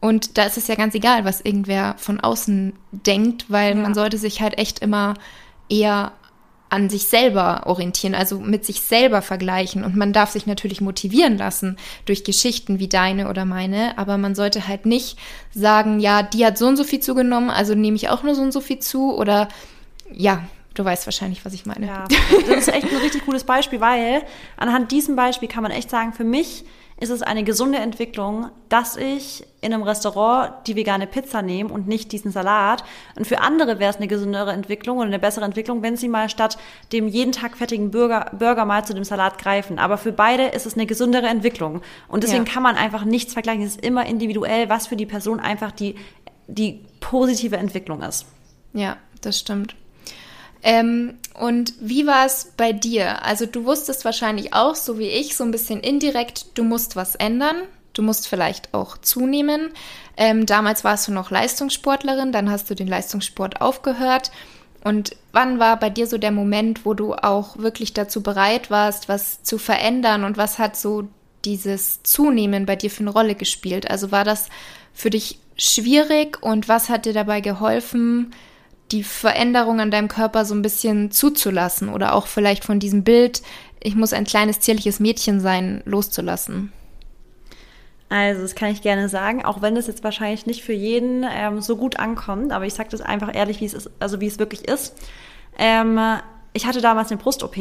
[0.00, 3.82] Und da ist es ja ganz egal, was irgendwer von außen denkt, weil ja.
[3.82, 5.14] man sollte sich halt echt immer
[5.70, 6.12] eher
[6.72, 9.84] an sich selber orientieren, also mit sich selber vergleichen.
[9.84, 14.34] Und man darf sich natürlich motivieren lassen durch Geschichten wie deine oder meine, aber man
[14.34, 15.18] sollte halt nicht
[15.54, 18.40] sagen, ja, die hat so und so viel zugenommen, also nehme ich auch nur so
[18.40, 19.48] und so viel zu oder
[20.10, 21.86] ja, Du weißt wahrscheinlich, was ich meine.
[21.86, 22.04] Ja,
[22.48, 24.22] das ist echt ein richtig cooles Beispiel, weil
[24.56, 26.64] anhand diesem Beispiel kann man echt sagen, für mich
[27.02, 31.88] ist es eine gesunde Entwicklung, dass ich in einem Restaurant die vegane Pizza nehme und
[31.88, 32.84] nicht diesen Salat.
[33.16, 36.28] Und für andere wäre es eine gesündere Entwicklung oder eine bessere Entwicklung, wenn sie mal
[36.28, 36.58] statt
[36.92, 39.80] dem jeden Tag fertigen Burger, Burger mal zu dem Salat greifen.
[39.80, 41.82] Aber für beide ist es eine gesündere Entwicklung.
[42.06, 42.52] Und deswegen ja.
[42.52, 43.64] kann man einfach nichts vergleichen.
[43.64, 45.96] Es ist immer individuell, was für die Person einfach die,
[46.46, 48.26] die positive Entwicklung ist.
[48.74, 49.74] Ja, das stimmt.
[50.62, 53.24] Ähm, und wie war es bei dir?
[53.24, 57.14] Also du wusstest wahrscheinlich auch, so wie ich, so ein bisschen indirekt, du musst was
[57.14, 57.56] ändern.
[57.92, 59.70] Du musst vielleicht auch zunehmen.
[60.16, 64.30] Ähm, damals warst du noch Leistungssportlerin, dann hast du den Leistungssport aufgehört.
[64.84, 69.08] Und wann war bei dir so der Moment, wo du auch wirklich dazu bereit warst,
[69.08, 70.24] was zu verändern?
[70.24, 71.04] Und was hat so
[71.44, 73.90] dieses Zunehmen bei dir für eine Rolle gespielt?
[73.90, 74.48] Also war das
[74.92, 78.32] für dich schwierig und was hat dir dabei geholfen,
[78.92, 83.42] die Veränderung an deinem Körper so ein bisschen zuzulassen oder auch vielleicht von diesem Bild,
[83.80, 86.72] ich muss ein kleines zierliches Mädchen sein, loszulassen?
[88.08, 91.62] Also, das kann ich gerne sagen, auch wenn es jetzt wahrscheinlich nicht für jeden ähm,
[91.62, 94.38] so gut ankommt, aber ich sage das einfach ehrlich, wie es ist, also wie es
[94.38, 94.94] wirklich ist.
[95.58, 95.98] Ähm,
[96.52, 97.56] ich hatte damals eine Brust-OP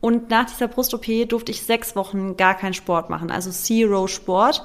[0.00, 4.64] und nach dieser Brust-OP durfte ich sechs Wochen gar keinen Sport machen, also Zero Sport.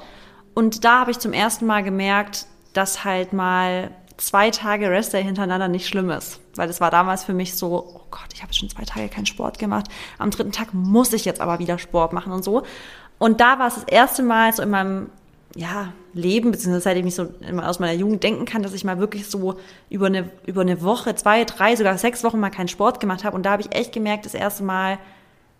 [0.54, 5.68] Und da habe ich zum ersten Mal gemerkt, dass halt mal zwei Tage Restday hintereinander
[5.68, 6.40] nicht schlimm ist.
[6.54, 9.26] Weil das war damals für mich so, oh Gott, ich habe schon zwei Tage keinen
[9.26, 9.86] Sport gemacht.
[10.18, 12.62] Am dritten Tag muss ich jetzt aber wieder Sport machen und so.
[13.18, 15.10] Und da war es das erste Mal so in meinem
[15.56, 17.28] ja, Leben, beziehungsweise seitdem ich so
[17.62, 19.56] aus meiner Jugend denken kann, dass ich mal wirklich so
[19.88, 23.36] über eine, über eine Woche, zwei, drei, sogar sechs Wochen mal keinen Sport gemacht habe.
[23.36, 24.98] Und da habe ich echt gemerkt, das erste Mal,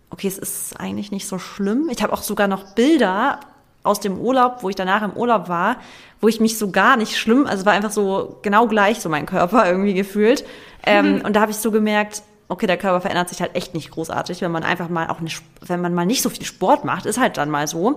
[0.09, 1.89] okay, es ist eigentlich nicht so schlimm.
[1.91, 3.39] Ich habe auch sogar noch Bilder
[3.83, 5.77] aus dem Urlaub, wo ich danach im Urlaub war,
[6.19, 9.25] wo ich mich so gar nicht schlimm, also war einfach so genau gleich so mein
[9.25, 10.45] Körper irgendwie gefühlt.
[10.85, 11.21] Ähm, mhm.
[11.21, 14.41] Und da habe ich so gemerkt, okay, der Körper verändert sich halt echt nicht großartig,
[14.41, 17.19] wenn man einfach mal auch nicht, wenn man mal nicht so viel Sport macht, ist
[17.19, 17.95] halt dann mal so.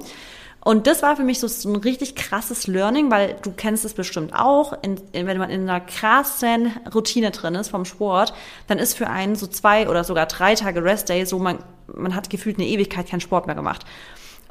[0.64, 3.92] Und das war für mich so, so ein richtig krasses Learning, weil du kennst es
[3.92, 8.32] bestimmt auch, in, in, wenn man in einer krassen Routine drin ist vom Sport,
[8.66, 11.58] dann ist für einen so zwei oder sogar drei Tage Restday so, man,
[11.94, 13.84] man hat gefühlt eine Ewigkeit keinen Sport mehr gemacht.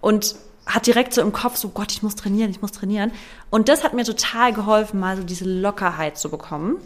[0.01, 3.11] Und hat direkt so im Kopf so, Gott, ich muss trainieren, ich muss trainieren.
[3.49, 6.77] Und das hat mir total geholfen, mal so diese Lockerheit zu bekommen.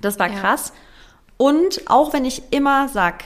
[0.00, 0.72] Das war krass.
[0.74, 0.80] Ja.
[1.36, 3.24] Und auch wenn ich immer sag,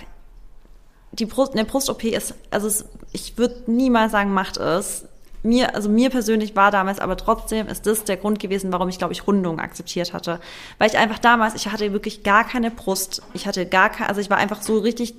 [1.13, 5.05] die Brust, eine Brust-OP ist, also es, ich würde niemals sagen, macht es.
[5.43, 8.99] Mir, also mir persönlich war damals, aber trotzdem ist das der Grund gewesen, warum ich,
[8.99, 10.41] glaube ich, Rundung akzeptiert hatte.
[10.79, 13.23] Weil ich einfach damals, ich hatte wirklich gar keine Brust.
[13.33, 15.15] Ich hatte gar keine, also ich war einfach so richtig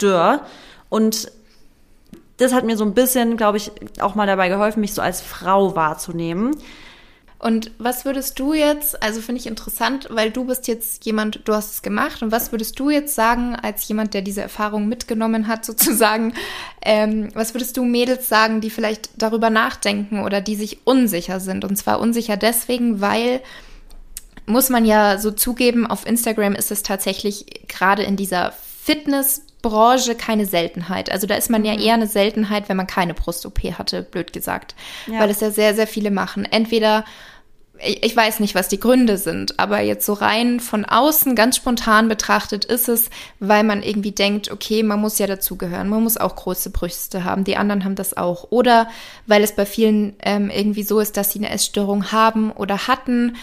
[0.00, 0.42] dürr.
[0.90, 1.32] Und
[2.36, 3.70] das hat mir so ein bisschen, glaube ich,
[4.00, 6.56] auch mal dabei geholfen, mich so als Frau wahrzunehmen.
[7.38, 11.52] Und was würdest du jetzt, also finde ich interessant, weil du bist jetzt jemand, du
[11.52, 15.46] hast es gemacht, und was würdest du jetzt sagen, als jemand, der diese Erfahrung mitgenommen
[15.46, 16.32] hat, sozusagen,
[16.80, 21.64] ähm, was würdest du Mädels sagen, die vielleicht darüber nachdenken oder die sich unsicher sind?
[21.64, 23.42] Und zwar unsicher deswegen, weil
[24.46, 30.14] muss man ja so zugeben, auf Instagram ist es tatsächlich gerade in dieser Fitness- Branche
[30.14, 31.10] keine Seltenheit.
[31.10, 31.80] Also da ist man ja mhm.
[31.80, 34.74] eher eine Seltenheit, wenn man keine Brust-OP hatte, blöd gesagt.
[35.06, 35.20] Ja.
[35.20, 36.44] Weil es ja sehr, sehr viele machen.
[36.44, 37.04] Entweder
[37.80, 42.08] ich weiß nicht, was die Gründe sind, aber jetzt so rein von außen, ganz spontan
[42.08, 46.36] betrachtet, ist es, weil man irgendwie denkt, okay, man muss ja dazugehören, man muss auch
[46.36, 48.46] große Brüste haben, die anderen haben das auch.
[48.50, 48.88] Oder
[49.26, 53.36] weil es bei vielen ähm, irgendwie so ist, dass sie eine Essstörung haben oder hatten.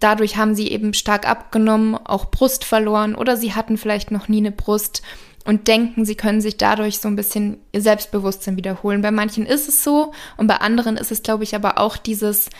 [0.00, 4.38] Dadurch haben sie eben stark abgenommen, auch Brust verloren oder sie hatten vielleicht noch nie
[4.38, 5.02] eine Brust
[5.48, 9.00] und denken, sie können sich dadurch so ein bisschen ihr Selbstbewusstsein wiederholen.
[9.00, 12.50] Bei manchen ist es so und bei anderen ist es, glaube ich, aber auch dieses,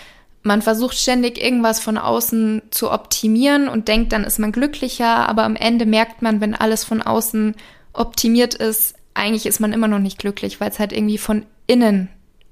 [0.43, 5.45] man versucht ständig irgendwas von außen zu optimieren und denkt, dann ist man glücklicher, aber
[5.45, 7.57] am Ende merkt man, wenn alles von außen
[7.93, 12.09] optimiert ist, eigentlich ist man immer noch nicht glücklich, weil es halt irgendwie von innen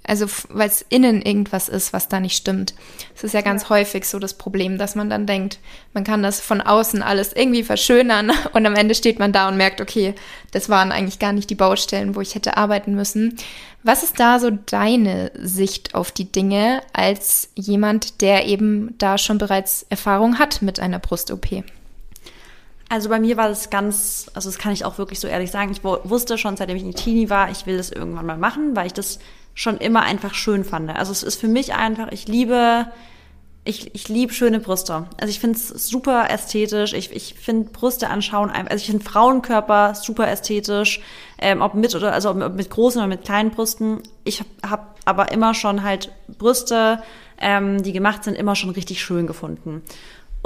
[0.07, 2.75] also weil es innen irgendwas ist, was da nicht stimmt.
[3.15, 3.71] Es ist ja ganz ja.
[3.71, 5.59] häufig so das Problem, dass man dann denkt,
[5.95, 9.57] man kann das von außen alles irgendwie verschönern und am Ende steht man da und
[9.57, 10.15] merkt, okay,
[10.53, 13.37] das waren eigentlich gar nicht die Baustellen, wo ich hätte arbeiten müssen.
[13.83, 19.39] Was ist da so deine Sicht auf die Dinge als jemand, der eben da schon
[19.39, 21.63] bereits Erfahrung hat mit einer Brust-OP?
[22.89, 25.73] Also bei mir war das ganz, also das kann ich auch wirklich so ehrlich sagen.
[25.73, 28.87] Ich wusste schon, seitdem ich ein Teenie war, ich will das irgendwann mal machen, weil
[28.87, 29.19] ich das
[29.57, 30.91] schon immer einfach schön fand.
[30.91, 32.87] Also es ist für mich einfach, ich liebe,
[33.65, 35.07] ich, ich liebe schöne Brüste.
[35.19, 36.93] Also ich finde es super ästhetisch.
[36.93, 41.01] Ich, ich finde Brüste anschauen, also ich finde Frauenkörper super ästhetisch,
[41.39, 44.03] ähm, ob mit oder also ob mit großen oder mit kleinen Brüsten.
[44.25, 47.03] Ich habe hab aber immer schon halt Brüste,
[47.39, 49.83] ähm, die gemacht sind, immer schon richtig schön gefunden.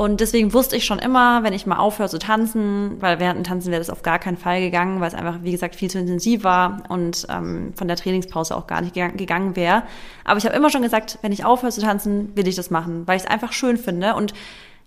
[0.00, 3.44] Und deswegen wusste ich schon immer, wenn ich mal aufhöre zu tanzen, weil während dem
[3.44, 5.98] Tanzen wäre das auf gar keinen Fall gegangen, weil es einfach, wie gesagt, viel zu
[5.98, 9.82] intensiv war und ähm, von der Trainingspause auch gar nicht gegangen wäre.
[10.24, 13.06] Aber ich habe immer schon gesagt, wenn ich aufhöre zu tanzen, will ich das machen,
[13.06, 14.32] weil ich es einfach schön finde und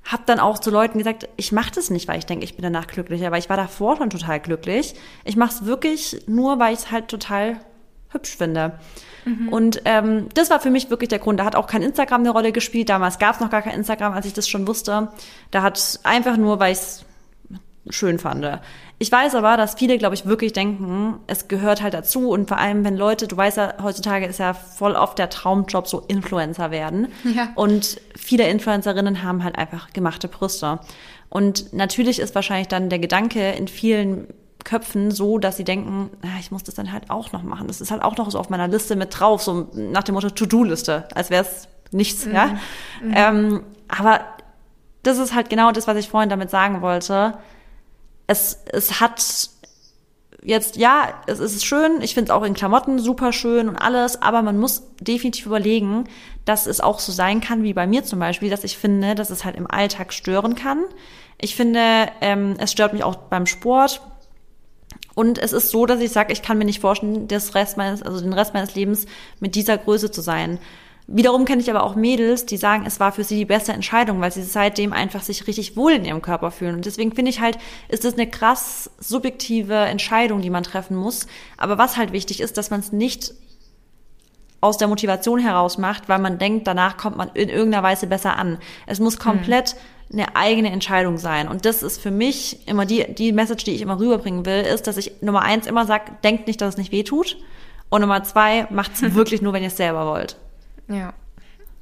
[0.03, 2.63] habe dann auch zu Leuten gesagt, ich mache das nicht, weil ich denke, ich bin
[2.63, 4.95] danach glücklicher, weil ich war davor schon total glücklich.
[5.25, 7.59] Ich mache es wirklich nur, weil ich es halt total
[8.13, 8.79] hübsch finde.
[9.25, 9.49] Mhm.
[9.49, 11.39] Und ähm, das war für mich wirklich der Grund.
[11.39, 12.89] Da hat auch kein Instagram eine Rolle gespielt.
[12.89, 15.09] Damals gab es noch gar kein Instagram, als ich das schon wusste.
[15.51, 17.05] Da hat einfach nur, weil ich es
[17.89, 18.45] schön fand.
[18.99, 22.57] Ich weiß aber, dass viele, glaube ich, wirklich denken, es gehört halt dazu und vor
[22.57, 26.71] allem, wenn Leute, du weißt ja, heutzutage ist ja voll oft der Traumjob so Influencer
[26.71, 27.49] werden ja.
[27.55, 30.79] und viele Influencerinnen haben halt einfach gemachte Brüste
[31.27, 34.27] und natürlich ist wahrscheinlich dann der Gedanke in vielen
[34.63, 37.67] Köpfen so, dass sie denken, na, ich muss das dann halt auch noch machen.
[37.67, 40.29] Das ist halt auch noch so auf meiner Liste mit drauf, so nach dem Motto
[40.29, 42.35] To-Do-Liste, als wäre es nichts, mhm.
[42.35, 42.45] ja.
[43.01, 43.13] Mhm.
[43.15, 44.21] Ähm, aber
[45.03, 47.37] das ist halt genau das, was ich vorhin damit sagen wollte.
[48.27, 49.49] Es, es hat
[50.45, 54.21] jetzt, ja, es ist schön, ich finde es auch in Klamotten super schön und alles,
[54.21, 56.05] aber man muss definitiv überlegen,
[56.45, 59.29] dass es auch so sein kann, wie bei mir zum Beispiel, dass ich finde, dass
[59.29, 60.83] es halt im Alltag stören kann.
[61.39, 64.01] Ich finde, ähm, es stört mich auch beim Sport,
[65.15, 68.01] und es ist so, dass ich sage, ich kann mir nicht vorstellen, das Rest meines,
[68.01, 69.05] also den Rest meines Lebens
[69.39, 70.59] mit dieser Größe zu sein.
[71.05, 74.21] Wiederum kenne ich aber auch Mädels, die sagen, es war für sie die beste Entscheidung,
[74.21, 76.75] weil sie seitdem einfach sich richtig wohl in ihrem Körper fühlen.
[76.75, 77.57] Und deswegen finde ich halt,
[77.89, 81.27] ist das eine krass subjektive Entscheidung, die man treffen muss.
[81.57, 83.33] Aber was halt wichtig ist, dass man es nicht
[84.63, 88.37] aus der Motivation heraus macht, weil man denkt, danach kommt man in irgendeiner Weise besser
[88.37, 88.57] an.
[88.87, 89.75] Es muss komplett
[90.09, 90.19] hm.
[90.19, 91.49] eine eigene Entscheidung sein.
[91.49, 94.87] Und das ist für mich immer die, die Message, die ich immer rüberbringen will, ist,
[94.87, 97.37] dass ich Nummer eins immer sage, denkt nicht, dass es nicht weh tut.
[97.89, 100.37] Und Nummer zwei, macht es wirklich nur, wenn ihr es selber wollt.
[100.87, 101.13] Ja.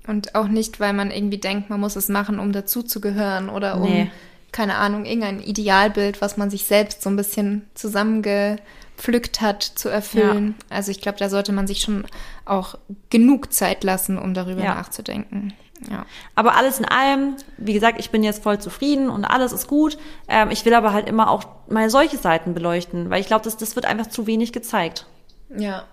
[0.08, 3.84] Und auch nicht, weil man irgendwie denkt, man muss es machen, um dazuzugehören oder um,
[3.84, 4.12] nee.
[4.52, 8.58] Keine Ahnung, irgendein Idealbild, was man sich selbst so ein bisschen zusammenge
[9.02, 10.56] gepflückt hat, zu erfüllen.
[10.60, 10.76] Ja.
[10.76, 12.06] Also ich glaube, da sollte man sich schon
[12.46, 12.78] auch
[13.10, 14.76] genug Zeit lassen, um darüber ja.
[14.76, 15.54] nachzudenken.
[15.90, 16.06] Ja.
[16.36, 19.98] Aber alles in allem, wie gesagt, ich bin jetzt voll zufrieden und alles ist gut.
[20.28, 23.58] Ähm, ich will aber halt immer auch mal solche Seiten beleuchten, weil ich glaube, das,
[23.58, 25.08] das wird einfach zu wenig gezeigt.
[25.50, 25.86] Ja.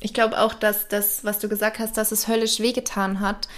[0.00, 3.48] Ich glaube auch, dass das, was du gesagt hast, dass es höllisch wehgetan hat,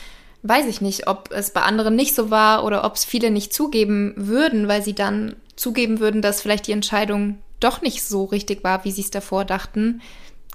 [0.43, 3.53] weiß ich nicht, ob es bei anderen nicht so war oder ob es viele nicht
[3.53, 8.65] zugeben würden, weil sie dann zugeben würden, dass vielleicht die Entscheidung doch nicht so richtig
[8.65, 10.01] war, wie sie es davor dachten.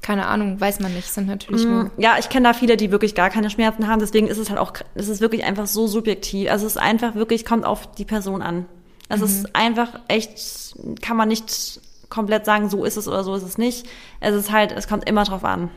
[0.01, 1.91] Keine Ahnung, weiß man nicht, sind natürlich mm, nur.
[1.97, 4.59] Ja, ich kenne da viele, die wirklich gar keine Schmerzen haben, deswegen ist es halt
[4.59, 6.51] auch, es ist wirklich einfach so subjektiv.
[6.51, 8.65] Also es ist einfach wirklich, kommt auf die Person an.
[9.09, 9.31] Also mhm.
[9.31, 13.43] es ist einfach echt, kann man nicht komplett sagen, so ist es oder so ist
[13.43, 13.87] es nicht.
[14.19, 15.69] Es ist halt, es kommt immer drauf an.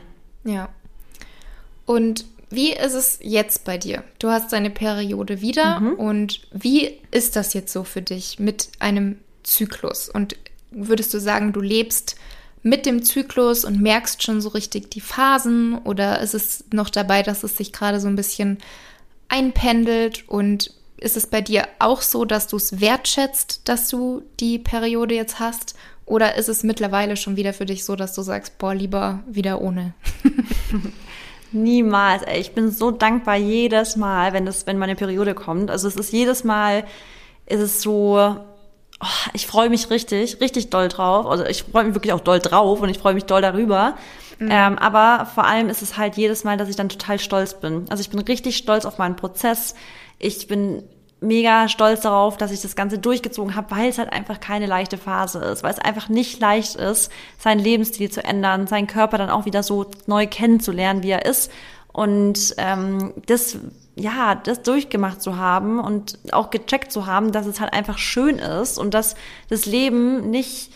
[0.43, 0.69] Ja.
[1.85, 4.03] Und wie ist es jetzt bei dir?
[4.19, 5.93] Du hast deine Periode wieder mhm.
[5.93, 10.09] und wie ist das jetzt so für dich mit einem Zyklus?
[10.09, 10.35] Und
[10.71, 12.15] würdest du sagen, du lebst
[12.63, 17.23] mit dem Zyklus und merkst schon so richtig die Phasen oder ist es noch dabei,
[17.23, 18.59] dass es sich gerade so ein bisschen
[19.29, 24.59] einpendelt und ist es bei dir auch so, dass du es wertschätzt, dass du die
[24.59, 25.75] Periode jetzt hast?
[26.05, 29.61] Oder ist es mittlerweile schon wieder für dich so, dass du sagst, boah, lieber wieder
[29.61, 29.93] ohne?
[31.51, 32.23] Niemals.
[32.23, 32.39] Ey.
[32.39, 35.69] Ich bin so dankbar jedes Mal, wenn das, wenn meine Periode kommt.
[35.69, 36.85] Also es ist jedes Mal,
[37.45, 38.17] ist es so,
[39.01, 41.25] oh, ich freue mich richtig, richtig doll drauf.
[41.25, 43.95] Also ich freue mich wirklich auch doll drauf und ich freue mich doll darüber.
[44.39, 44.49] Mhm.
[44.49, 47.85] Ähm, aber vor allem ist es halt jedes Mal, dass ich dann total stolz bin.
[47.89, 49.75] Also ich bin richtig stolz auf meinen Prozess.
[50.17, 50.83] Ich bin
[51.21, 54.97] mega stolz darauf, dass ich das Ganze durchgezogen habe, weil es halt einfach keine leichte
[54.97, 59.29] Phase ist, weil es einfach nicht leicht ist, seinen Lebensstil zu ändern, seinen Körper dann
[59.29, 61.51] auch wieder so neu kennenzulernen, wie er ist.
[61.93, 63.57] Und ähm, das,
[63.95, 68.39] ja, das durchgemacht zu haben und auch gecheckt zu haben, dass es halt einfach schön
[68.39, 69.15] ist und dass
[69.47, 70.71] das Leben nicht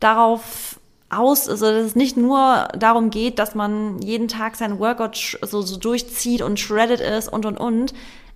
[0.00, 0.78] darauf
[1.10, 5.60] aus, also dass es nicht nur darum geht, dass man jeden Tag seinen Workout so,
[5.60, 7.92] so durchzieht und shredded ist und und und,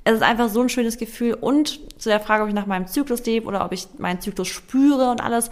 [0.09, 1.35] es ist einfach so ein schönes Gefühl.
[1.35, 4.49] Und zu der Frage, ob ich nach meinem Zyklus lebe oder ob ich meinen Zyklus
[4.49, 5.51] spüre und alles,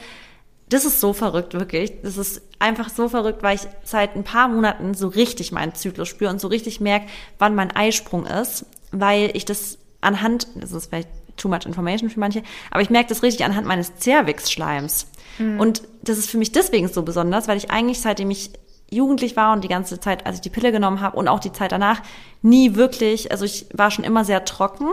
[0.70, 1.92] das ist so verrückt, wirklich.
[2.02, 6.08] Das ist einfach so verrückt, weil ich seit ein paar Monaten so richtig meinen Zyklus
[6.08, 7.06] spüre und so richtig merke,
[7.38, 12.18] wann mein Eisprung ist, weil ich das anhand, das ist vielleicht too much information für
[12.18, 15.06] manche, aber ich merke das richtig anhand meines Zervix-Schleims.
[15.38, 15.60] Mhm.
[15.60, 18.52] Und das ist für mich deswegen so besonders, weil ich eigentlich, seitdem ich
[18.90, 21.52] jugendlich war und die ganze Zeit, als ich die Pille genommen habe und auch die
[21.52, 22.02] Zeit danach,
[22.42, 24.88] nie wirklich, also ich war schon immer sehr trocken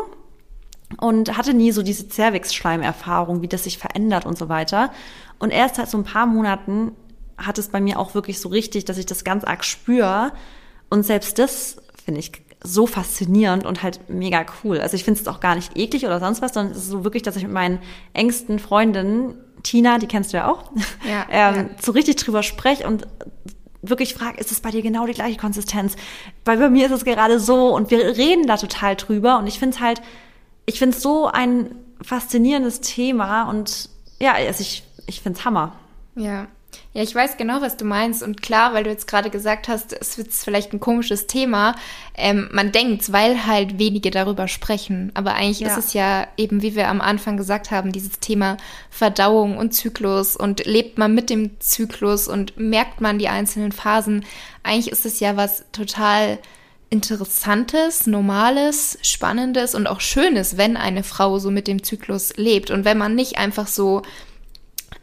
[0.99, 4.91] und hatte nie so diese Cervix-Schleimerfahrung, wie das sich verändert und so weiter.
[5.39, 6.93] Und erst seit so ein paar Monaten
[7.37, 10.31] hat es bei mir auch wirklich so richtig, dass ich das ganz arg spüre.
[10.89, 12.31] Und selbst das finde ich
[12.63, 14.79] so faszinierend und halt mega cool.
[14.79, 17.03] Also ich finde es auch gar nicht eklig oder sonst was, sondern es ist so
[17.03, 17.79] wirklich, dass ich mit meinen
[18.13, 20.71] engsten Freundinnen, Tina, die kennst du ja auch,
[21.07, 21.65] ja, ähm, ja.
[21.81, 23.05] so richtig drüber spreche und
[23.83, 25.95] wirklich frage, ist es bei dir genau die gleiche Konsistenz?
[26.45, 29.59] Weil bei mir ist es gerade so und wir reden da total drüber und ich
[29.59, 30.01] finde es halt,
[30.65, 35.75] ich finde es so ein faszinierendes Thema und ja, also ich, ich finde es Hammer.
[36.15, 36.47] Ja.
[36.93, 38.21] Ja, ich weiß genau, was du meinst.
[38.21, 41.75] Und klar, weil du jetzt gerade gesagt hast, es wird vielleicht ein komisches Thema.
[42.15, 45.11] Ähm, man denkt, weil halt wenige darüber sprechen.
[45.15, 45.69] Aber eigentlich ja.
[45.69, 48.57] ist es ja eben, wie wir am Anfang gesagt haben, dieses Thema
[48.91, 54.23] Verdauung und Zyklus und lebt man mit dem Zyklus und merkt man die einzelnen Phasen.
[54.61, 56.37] Eigentlich ist es ja was total
[56.93, 62.85] Interessantes, Normales, Spannendes und auch Schönes, wenn eine Frau so mit dem Zyklus lebt und
[62.85, 64.03] wenn man nicht einfach so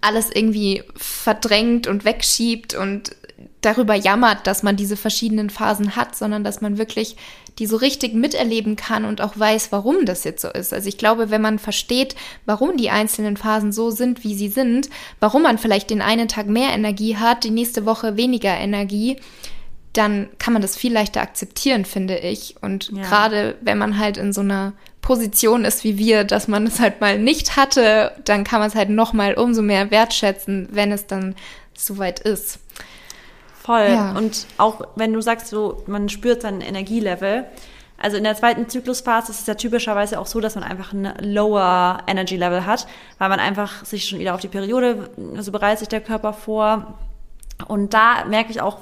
[0.01, 3.17] alles irgendwie verdrängt und wegschiebt und
[3.61, 7.17] darüber jammert, dass man diese verschiedenen Phasen hat, sondern dass man wirklich
[7.59, 10.73] die so richtig miterleben kann und auch weiß, warum das jetzt so ist.
[10.73, 14.89] Also ich glaube, wenn man versteht, warum die einzelnen Phasen so sind, wie sie sind,
[15.21, 19.19] warum man vielleicht den einen Tag mehr Energie hat, die nächste Woche weniger Energie,
[19.93, 22.55] dann kann man das viel leichter akzeptieren, finde ich.
[22.63, 23.03] Und ja.
[23.03, 27.01] gerade wenn man halt in so einer Position ist wie wir, dass man es halt
[27.01, 31.07] mal nicht hatte, dann kann man es halt noch mal umso mehr wertschätzen, wenn es
[31.07, 31.35] dann
[31.75, 32.59] soweit ist.
[33.63, 33.89] Voll.
[33.91, 34.13] Ja.
[34.17, 37.45] Und auch wenn du sagst, so man spürt sein Energielevel.
[38.03, 41.13] Also in der zweiten Zyklusphase ist es ja typischerweise auch so, dass man einfach ein
[41.21, 42.87] lower Energy Level hat,
[43.19, 46.99] weil man einfach sich schon wieder auf die Periode, also bereitet sich der Körper vor.
[47.69, 48.79] Und da merke ich auch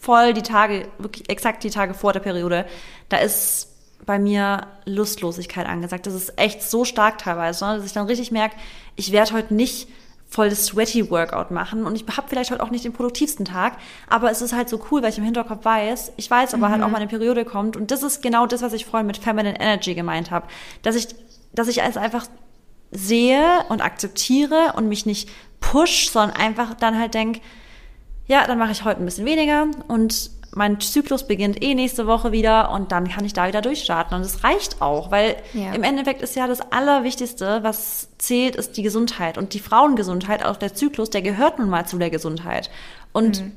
[0.00, 2.66] voll die Tage, wirklich exakt die Tage vor der Periode,
[3.08, 6.06] da ist bei mir Lustlosigkeit angesagt.
[6.06, 8.56] Das ist echt so stark teilweise, ne, dass ich dann richtig merke,
[8.94, 9.88] ich werde heute nicht
[10.28, 13.78] voll das sweaty Workout machen und ich habe vielleicht heute auch nicht den produktivsten Tag,
[14.08, 16.78] aber es ist halt so cool, weil ich im Hinterkopf weiß, ich weiß aber halt
[16.78, 16.82] mhm.
[16.82, 19.58] halt auch meine Periode kommt und das ist genau das, was ich vorhin mit Feminine
[19.60, 20.48] Energy gemeint habe,
[20.82, 21.08] dass ich,
[21.52, 22.26] dass ich es einfach
[22.90, 25.28] sehe und akzeptiere und mich nicht
[25.60, 27.40] push, sondern einfach dann halt denk,
[28.26, 32.32] ja, dann mache ich heute ein bisschen weniger und mein Zyklus beginnt eh nächste Woche
[32.32, 34.16] wieder und dann kann ich da wieder durchstarten.
[34.16, 35.74] Und es reicht auch, weil ja.
[35.74, 39.36] im Endeffekt ist ja das Allerwichtigste, was zählt, ist die Gesundheit.
[39.36, 42.70] Und die Frauengesundheit, auch der Zyklus, der gehört nun mal zu der Gesundheit.
[43.12, 43.52] Und mhm.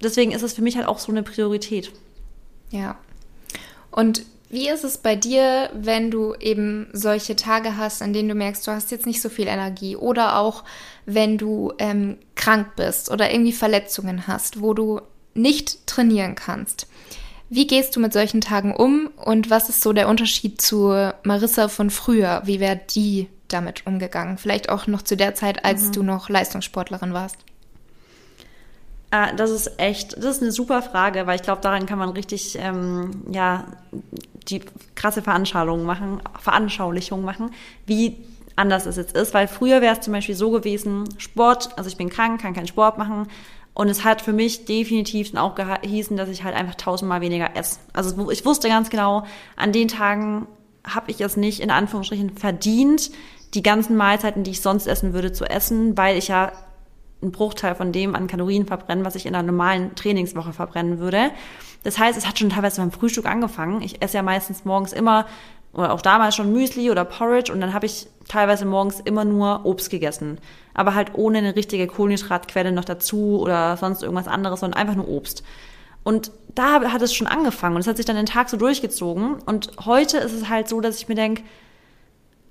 [0.00, 1.90] deswegen ist es für mich halt auch so eine Priorität.
[2.70, 2.98] Ja.
[3.90, 4.24] Und
[4.54, 8.64] Wie ist es bei dir, wenn du eben solche Tage hast, an denen du merkst,
[8.64, 10.62] du hast jetzt nicht so viel Energie oder auch
[11.06, 15.00] wenn du ähm, krank bist oder irgendwie Verletzungen hast, wo du
[15.34, 16.86] nicht trainieren kannst?
[17.50, 21.68] Wie gehst du mit solchen Tagen um und was ist so der Unterschied zu Marissa
[21.68, 22.42] von früher?
[22.44, 24.38] Wie wäre die damit umgegangen?
[24.38, 25.92] Vielleicht auch noch zu der Zeit, als mhm.
[25.92, 27.36] du noch Leistungssportlerin warst.
[29.10, 32.08] Ah, das ist echt, das ist eine super Frage, weil ich glaube, daran kann man
[32.08, 33.66] richtig, ähm, ja,
[34.48, 34.60] die
[34.96, 37.52] krasse Veranschaulichung machen, Veranschaulichung machen,
[37.86, 38.16] wie
[38.56, 41.96] anders es jetzt ist, weil früher wäre es zum Beispiel so gewesen, Sport, also ich
[41.96, 43.28] bin krank, kann keinen Sport machen
[43.74, 47.80] und es hat für mich definitiv auch gehießen, dass ich halt einfach tausendmal weniger esse.
[47.92, 49.24] Also ich wusste ganz genau,
[49.56, 50.46] an den Tagen
[50.84, 53.10] habe ich es nicht in Anführungsstrichen verdient,
[53.54, 56.52] die ganzen Mahlzeiten, die ich sonst essen würde, zu essen, weil ich ja
[57.22, 61.30] einen Bruchteil von dem an Kalorien verbrennen, was ich in einer normalen Trainingswoche verbrennen würde.
[61.82, 63.82] Das heißt, es hat schon teilweise beim Frühstück angefangen.
[63.82, 65.26] Ich esse ja meistens morgens immer
[65.72, 69.64] oder auch damals schon Müsli oder Porridge und dann habe ich teilweise morgens immer nur
[69.64, 70.38] Obst gegessen.
[70.74, 75.08] Aber halt ohne eine richtige Kohlenhydratquelle noch dazu oder sonst irgendwas anderes, sondern einfach nur
[75.08, 75.44] Obst.
[76.02, 79.36] Und da hat es schon angefangen und es hat sich dann den Tag so durchgezogen.
[79.46, 81.42] Und heute ist es halt so, dass ich mir denke,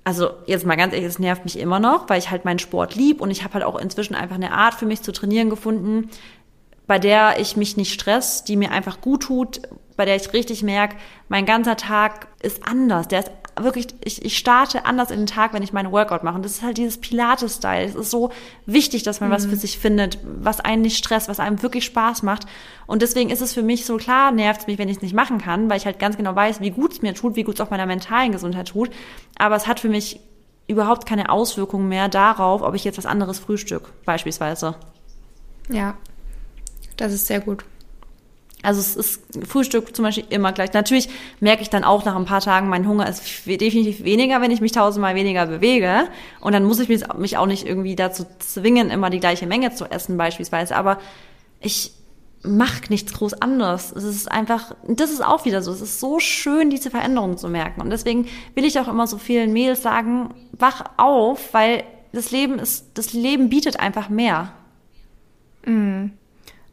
[0.02, 2.94] also jetzt mal ganz ehrlich, es nervt mich immer noch, weil ich halt meinen Sport
[2.94, 6.10] lieb und ich habe halt auch inzwischen einfach eine Art für mich zu trainieren gefunden,
[6.86, 9.62] bei der ich mich nicht stress, die mir einfach gut tut,
[9.96, 10.96] bei der ich richtig merke,
[11.28, 13.08] mein ganzer Tag ist anders.
[13.08, 13.30] Der ist
[13.60, 16.34] wirklich, ich, ich starte anders in den Tag, wenn ich meinen Workout mache.
[16.34, 17.84] Und das ist halt dieses Pilates-Style.
[17.84, 18.30] Es ist so
[18.66, 19.34] wichtig, dass man mhm.
[19.34, 22.46] was für sich findet, was einen nicht stresst, was einem wirklich Spaß macht.
[22.86, 25.14] Und deswegen ist es für mich so klar, nervt es mich, wenn ich es nicht
[25.14, 27.54] machen kann, weil ich halt ganz genau weiß, wie gut es mir tut, wie gut
[27.54, 28.90] es auch meiner mentalen Gesundheit tut.
[29.36, 30.20] Aber es hat für mich
[30.66, 34.76] überhaupt keine Auswirkungen mehr darauf, ob ich jetzt was anderes frühstück, beispielsweise.
[35.68, 35.96] Ja,
[36.96, 37.64] das ist sehr gut.
[38.64, 40.72] Also es ist Frühstück zum Beispiel immer gleich.
[40.72, 41.08] Natürlich
[41.40, 44.60] merke ich dann auch nach ein paar Tagen, mein Hunger ist definitiv weniger, wenn ich
[44.60, 46.08] mich tausendmal weniger bewege.
[46.40, 49.84] Und dann muss ich mich auch nicht irgendwie dazu zwingen, immer die gleiche Menge zu
[49.86, 50.76] essen beispielsweise.
[50.76, 50.98] Aber
[51.60, 51.92] ich
[52.42, 53.92] mache nichts groß anderes.
[53.92, 55.72] Es ist einfach, das ist auch wieder so.
[55.72, 57.80] Es ist so schön, diese Veränderung zu merken.
[57.80, 62.58] Und deswegen will ich auch immer so vielen Mädels sagen, wach auf, weil das Leben
[62.58, 64.52] ist, das Leben bietet einfach mehr.
[65.64, 66.12] Mhm.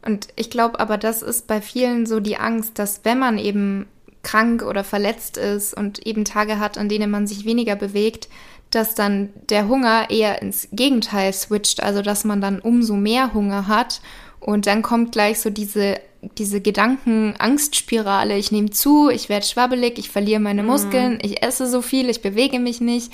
[0.04, 3.86] Und ich glaube aber, das ist bei vielen so die Angst, dass wenn man eben
[4.22, 8.28] krank oder verletzt ist und eben Tage hat, an denen man sich weniger bewegt,
[8.70, 13.68] dass dann der Hunger eher ins Gegenteil switcht, also dass man dann umso mehr Hunger
[13.68, 14.00] hat
[14.40, 15.98] und dann kommt gleich so diese
[16.38, 20.68] diese Gedanken-Angstspirale, ich nehme zu, ich werde schwabbelig, ich verliere meine mhm.
[20.68, 23.12] Muskeln, ich esse so viel, ich bewege mich nicht.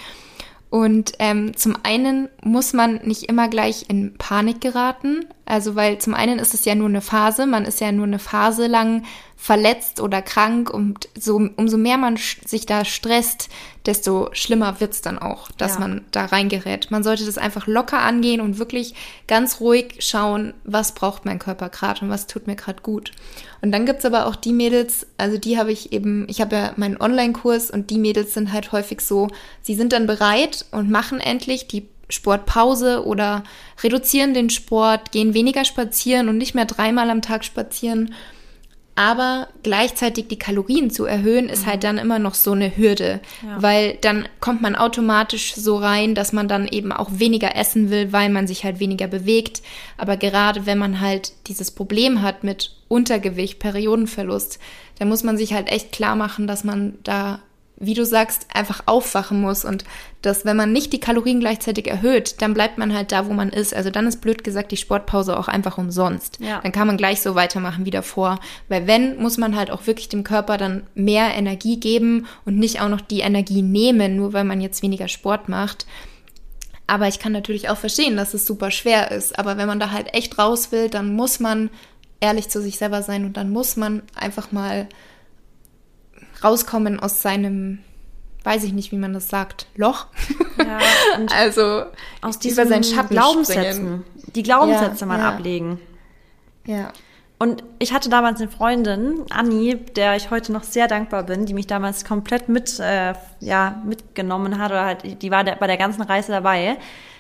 [0.71, 5.25] Und ähm, zum einen muss man nicht immer gleich in Panik geraten.
[5.47, 8.19] Also weil zum einen ist es ja nur eine Phase, man ist ja nur eine
[8.19, 9.05] Phase lang
[9.35, 13.49] verletzt oder krank und so, umso mehr man sich da stresst,
[13.87, 15.81] desto schlimmer wird's dann auch, dass ja.
[15.81, 16.91] man da reingerät.
[16.91, 18.95] Man sollte das einfach locker angehen und wirklich
[19.27, 23.13] ganz ruhig schauen, was braucht mein Körper gerade und was tut mir gerade gut.
[23.61, 26.73] Und dann gibt's aber auch die Mädels, also die habe ich eben, ich habe ja
[26.77, 29.29] meinen Online-Kurs und die Mädels sind halt häufig so,
[29.63, 33.45] sie sind dann bereit und machen endlich die Sportpause oder
[33.83, 38.15] reduzieren den Sport, gehen weniger spazieren und nicht mehr dreimal am Tag spazieren
[38.99, 41.83] aber gleichzeitig die Kalorien zu erhöhen, ist halt mhm.
[41.83, 43.63] dann immer noch so eine Hürde, ja.
[43.63, 48.13] weil dann kommt man automatisch so rein, dass man dann eben auch weniger essen will,
[48.13, 49.63] weil man sich halt weniger bewegt.
[49.99, 54.59] Aber gerade wenn man halt dieses Problem hat mit Untergewicht, Periodenverlust,
[54.99, 57.41] dann muss man sich halt echt klar machen, dass man da
[57.81, 59.85] wie du sagst, einfach aufwachen muss und
[60.23, 63.51] dass, wenn man nicht die Kalorien gleichzeitig erhöht, dann bleibt man halt da, wo man
[63.51, 63.73] ist.
[63.73, 66.39] Also dann ist blöd gesagt die Sportpause auch einfach umsonst.
[66.41, 66.61] Ja.
[66.61, 68.41] Dann kann man gleich so weitermachen wie davor.
[68.69, 72.81] Weil wenn, muss man halt auch wirklich dem Körper dann mehr Energie geben und nicht
[72.81, 75.87] auch noch die Energie nehmen, nur weil man jetzt weniger Sport macht.
[76.89, 79.39] Aber ich kann natürlich auch verstehen, dass es super schwer ist.
[79.39, 81.71] Aber wenn man da halt echt raus will, dann muss man
[82.21, 84.89] ehrlich zu sich selber sein und dann muss man einfach mal
[86.43, 87.79] rauskommen aus seinem,
[88.45, 90.07] weiß ich nicht, wie man das sagt, Loch.
[90.59, 90.79] Ja,
[91.37, 91.85] also
[92.23, 94.05] aus diesem über Schatten Glaubenssätzen,
[94.35, 95.29] die Glaubenssätze ja, mal ja.
[95.29, 95.81] ablegen.
[96.67, 96.93] Ja.
[97.41, 101.55] Und ich hatte damals eine Freundin, Anni, der ich heute noch sehr dankbar bin, die
[101.55, 105.77] mich damals komplett mit, äh, ja, mitgenommen hat oder halt, die war der, bei der
[105.77, 106.79] ganzen Reise dabei.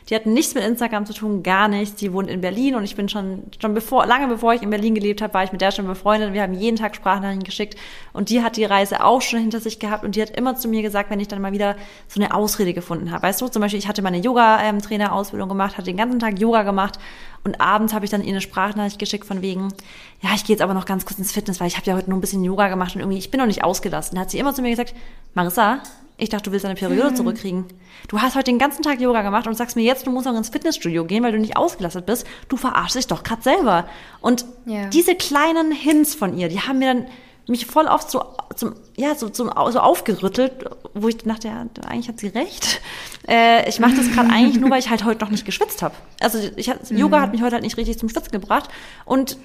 [0.09, 1.97] Die hatten nichts mit Instagram zu tun, gar nichts.
[1.97, 4.95] Die wohnt in Berlin und ich bin schon, schon bevor, lange bevor ich in Berlin
[4.95, 6.33] gelebt habe, war ich mit der schon befreundet.
[6.33, 7.77] Wir haben jeden Tag Sprachnachrichten geschickt
[8.15, 10.69] und die hat die Reise auch schon hinter sich gehabt und die hat immer zu
[10.69, 13.25] mir gesagt, wenn ich dann mal wieder so eine Ausrede gefunden habe.
[13.25, 16.99] Weißt du, zum Beispiel, ich hatte meine Yoga-Trainer-Ausbildung gemacht, hatte den ganzen Tag Yoga gemacht
[17.45, 19.69] und abends habe ich dann ihr eine Sprachnachricht geschickt von wegen,
[20.23, 22.09] ja, ich gehe jetzt aber noch ganz kurz ins Fitness, weil ich habe ja heute
[22.09, 24.15] nur ein bisschen Yoga gemacht und irgendwie, ich bin noch nicht ausgelassen.
[24.15, 24.95] Da hat sie immer zu mir gesagt,
[25.35, 25.81] Marissa,
[26.19, 27.17] ich dachte, du willst deine Periode mhm.
[27.17, 27.65] zurückkriegen.
[28.09, 30.37] Du hast heute den ganzen Tag Yoga gemacht und sagst mir jetzt, du musst noch
[30.37, 32.27] ins Fitnessstudio gehen, weil du nicht ausgelastet bist.
[32.49, 33.89] Du verarschst dich doch gerade selber.
[34.21, 34.87] Und ja.
[34.89, 37.07] diese kleinen Hints von ihr, die haben mir dann
[37.47, 38.23] mich voll oft so
[38.57, 40.53] zum ja so zum so aufgerüttelt,
[40.93, 42.81] wo ich dachte, ja, eigentlich hat sie recht.
[43.27, 45.95] Äh, ich mache das gerade eigentlich nur, weil ich halt heute noch nicht geschwitzt habe.
[46.21, 46.97] Also ich mhm.
[46.99, 48.69] Yoga hat mich heute halt nicht richtig zum Schwitzen gebracht
[49.05, 49.39] und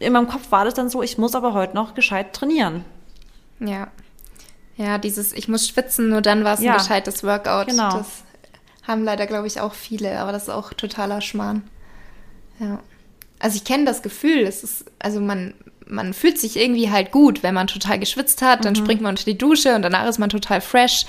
[0.00, 2.84] in meinem Kopf war das dann so, ich muss aber heute noch gescheit trainieren.
[3.60, 3.88] Ja.
[4.76, 6.72] Ja, dieses ich muss schwitzen, nur dann war es ja.
[6.72, 7.68] ein gescheites Workout.
[7.68, 7.98] Genau.
[7.98, 8.24] Das
[8.82, 11.62] haben leider, glaube ich, auch viele, aber das ist auch totaler Schmarrn.
[12.58, 12.80] Ja.
[13.38, 15.54] Also ich kenne das Gefühl, es ist, also man,
[15.86, 18.78] man fühlt sich irgendwie halt gut, wenn man total geschwitzt hat, dann mhm.
[18.78, 21.06] springt man unter die Dusche und danach ist man total fresh.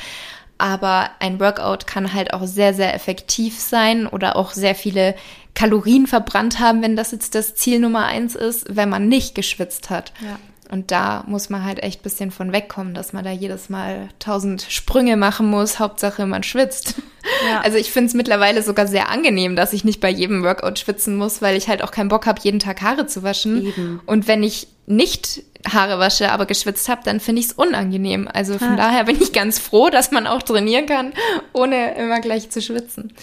[0.57, 5.16] Aber ein Workout kann halt auch sehr, sehr effektiv sein oder auch sehr viele
[5.53, 9.89] Kalorien verbrannt haben, wenn das jetzt das Ziel Nummer eins ist, wenn man nicht geschwitzt
[9.89, 10.13] hat.
[10.22, 10.39] Ja.
[10.72, 14.66] Und da muss man halt echt bisschen von wegkommen, dass man da jedes Mal tausend
[14.68, 15.80] Sprünge machen muss.
[15.80, 16.95] Hauptsache, man schwitzt.
[16.97, 17.03] Ja.
[17.63, 21.16] Also ich finde es mittlerweile sogar sehr angenehm, dass ich nicht bei jedem Workout schwitzen
[21.16, 23.66] muss, weil ich halt auch keinen Bock habe, jeden Tag Haare zu waschen.
[23.66, 24.01] Eben.
[24.05, 28.30] Und wenn ich nicht Haare wasche, aber geschwitzt habe, dann finde ich es unangenehm.
[28.32, 28.76] Also von ja.
[28.76, 31.13] daher bin ich ganz froh, dass man auch trainieren kann,
[31.53, 33.13] ohne immer gleich zu schwitzen.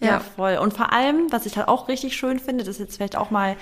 [0.00, 0.06] Ja.
[0.06, 0.56] ja, voll.
[0.56, 3.30] Und vor allem, was ich halt auch richtig schön finde, das ist jetzt vielleicht auch
[3.30, 3.56] mal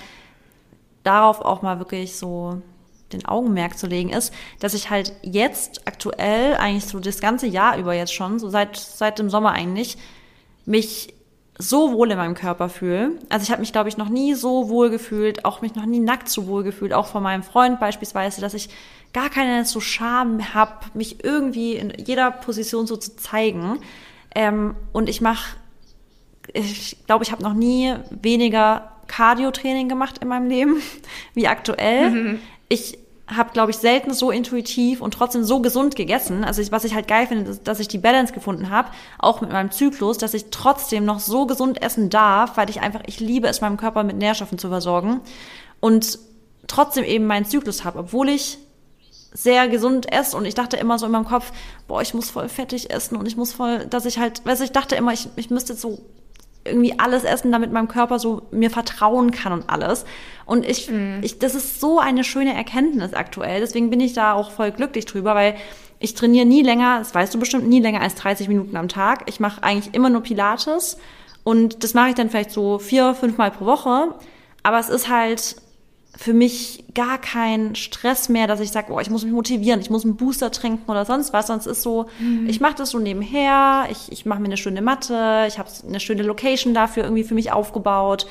[1.03, 2.63] darauf auch mal wirklich so
[3.13, 7.79] den Augenmerk zu legen, ist, dass ich halt jetzt aktuell, eigentlich so das ganze Jahr
[7.79, 9.97] über jetzt schon, so seit, seit dem Sommer eigentlich,
[10.67, 11.15] mich
[11.59, 13.13] so wohl in meinem Körper fühle.
[13.29, 15.99] Also ich habe mich, glaube ich, noch nie so wohl gefühlt, auch mich noch nie
[15.99, 18.69] nackt so wohl gefühlt, auch von meinem Freund beispielsweise, dass ich
[19.13, 23.81] gar keine so Scham habe, mich irgendwie in jeder Position so zu zeigen.
[24.35, 25.57] Ähm, und ich mache,
[26.53, 30.77] ich glaube, ich habe noch nie weniger Cardio-Training gemacht in meinem Leben
[31.35, 32.11] wie aktuell.
[32.11, 32.39] Mhm
[32.69, 32.99] ich
[33.29, 36.45] habe, glaube ich, selten so intuitiv und trotzdem so gesund gegessen.
[36.45, 39.41] Also ich, was ich halt geil finde, ist, dass ich die Balance gefunden habe, auch
[39.41, 43.21] mit meinem Zyklus, dass ich trotzdem noch so gesund essen darf, weil ich einfach, ich
[43.21, 45.21] liebe es, meinem Körper mit Nährstoffen zu versorgen
[45.81, 46.19] und
[46.67, 48.59] trotzdem eben meinen Zyklus habe, obwohl ich
[49.33, 51.53] sehr gesund esse und ich dachte immer so in meinem Kopf,
[51.87, 54.65] boah, ich muss voll fettig essen und ich muss voll, dass ich halt, weißt du,
[54.65, 55.99] ich dachte immer, ich, ich müsste so
[56.69, 60.05] irgendwie alles essen, damit mein Körper so mir vertrauen kann und alles.
[60.47, 61.21] Und ich, mhm.
[61.23, 63.61] ich, das ist so eine schöne Erkenntnis aktuell.
[63.61, 65.57] Deswegen bin ich da auch voll glücklich drüber, weil
[66.01, 69.25] ich trainiere nie länger, das weißt du bestimmt, nie länger als 30 Minuten am Tag.
[69.27, 70.99] Ich mache eigentlich immer nur Pilates
[71.45, 74.15] und das mache ich dann vielleicht so vier, fünf Mal pro Woche.
[74.63, 75.57] Aber es ist halt
[76.21, 79.89] für mich gar kein Stress mehr, dass ich sage, oh, ich muss mich motivieren, ich
[79.89, 81.47] muss einen Booster trinken oder sonst was.
[81.47, 82.49] Sonst ist so, mhm.
[82.49, 86.01] ich mache das so nebenher, ich, ich mache mir eine schöne Matte, ich habe eine
[86.01, 88.27] schöne Location dafür irgendwie für mich aufgebaut.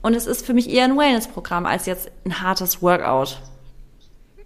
[0.00, 3.40] Und es ist für mich eher ein Wellness-Programm als jetzt ein hartes Workout.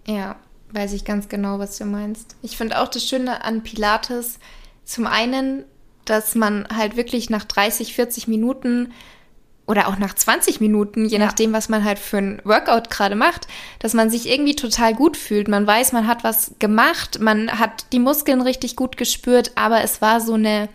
[0.07, 0.37] Ja,
[0.71, 2.37] weiß ich ganz genau, was du meinst.
[2.41, 4.39] Ich finde auch das Schöne an Pilates,
[4.83, 5.63] zum einen,
[6.05, 8.93] dass man halt wirklich nach 30, 40 Minuten
[9.69, 11.25] oder auch nach 20 Minuten, je ja.
[11.25, 13.47] nachdem, was man halt für ein Workout gerade macht,
[13.77, 15.47] dass man sich irgendwie total gut fühlt.
[15.47, 20.01] Man weiß, man hat was gemacht, man hat die Muskeln richtig gut gespürt, aber es
[20.01, 20.69] war so eine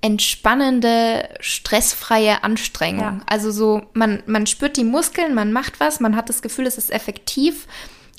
[0.00, 3.18] entspannende, stressfreie Anstrengung.
[3.18, 3.20] Ja.
[3.26, 6.78] Also so, man, man spürt die Muskeln, man macht was, man hat das Gefühl, es
[6.78, 7.66] ist effektiv,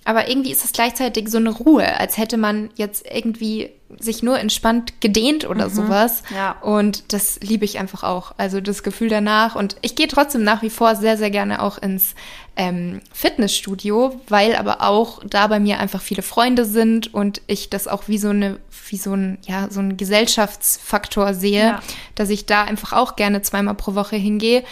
[0.06, 4.40] aber irgendwie ist es gleichzeitig so eine Ruhe, als hätte man jetzt irgendwie sich nur
[4.40, 5.74] entspannt gedehnt oder mhm.
[5.74, 6.24] sowas.
[6.34, 6.52] Ja.
[6.62, 8.34] Und das liebe ich einfach auch.
[8.38, 9.56] Also das Gefühl danach.
[9.56, 12.16] Und ich gehe trotzdem nach wie vor sehr, sehr gerne auch ins
[12.56, 17.88] ähm, Fitnessstudio, weil aber auch da bei mir einfach viele Freunde sind und ich das
[17.88, 21.80] auch wie so eine, wie so ein, ja, so ein Gesellschaftsfaktor sehe, ja.
[22.16, 24.64] dass ich da einfach auch gerne zweimal pro Woche hingehe.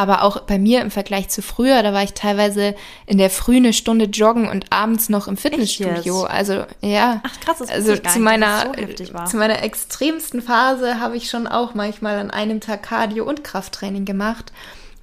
[0.00, 2.74] Aber auch bei mir im Vergleich zu früher, da war ich teilweise
[3.04, 6.22] in der Früh eine Stunde joggen und abends noch im Fitnessstudio.
[6.22, 7.20] Also ja.
[7.22, 12.18] Ach krass, also zu meiner so zu meiner extremsten Phase habe ich schon auch manchmal
[12.18, 14.54] an einem Tag Cardio und Krafttraining gemacht.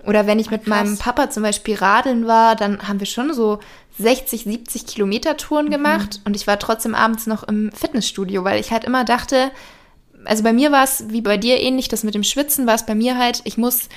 [0.04, 3.60] Oder wenn ich mit meinem Papa zum Beispiel radeln war, dann haben wir schon so
[4.00, 5.72] 60, 70 Kilometer Touren mhm.
[5.72, 9.52] gemacht und ich war trotzdem abends noch im Fitnessstudio, weil ich halt immer dachte,
[10.26, 12.88] also bei mir war es wie bei dir ähnlich, das mit dem Schwitzen war es
[12.88, 13.90] bei mir halt, ich muss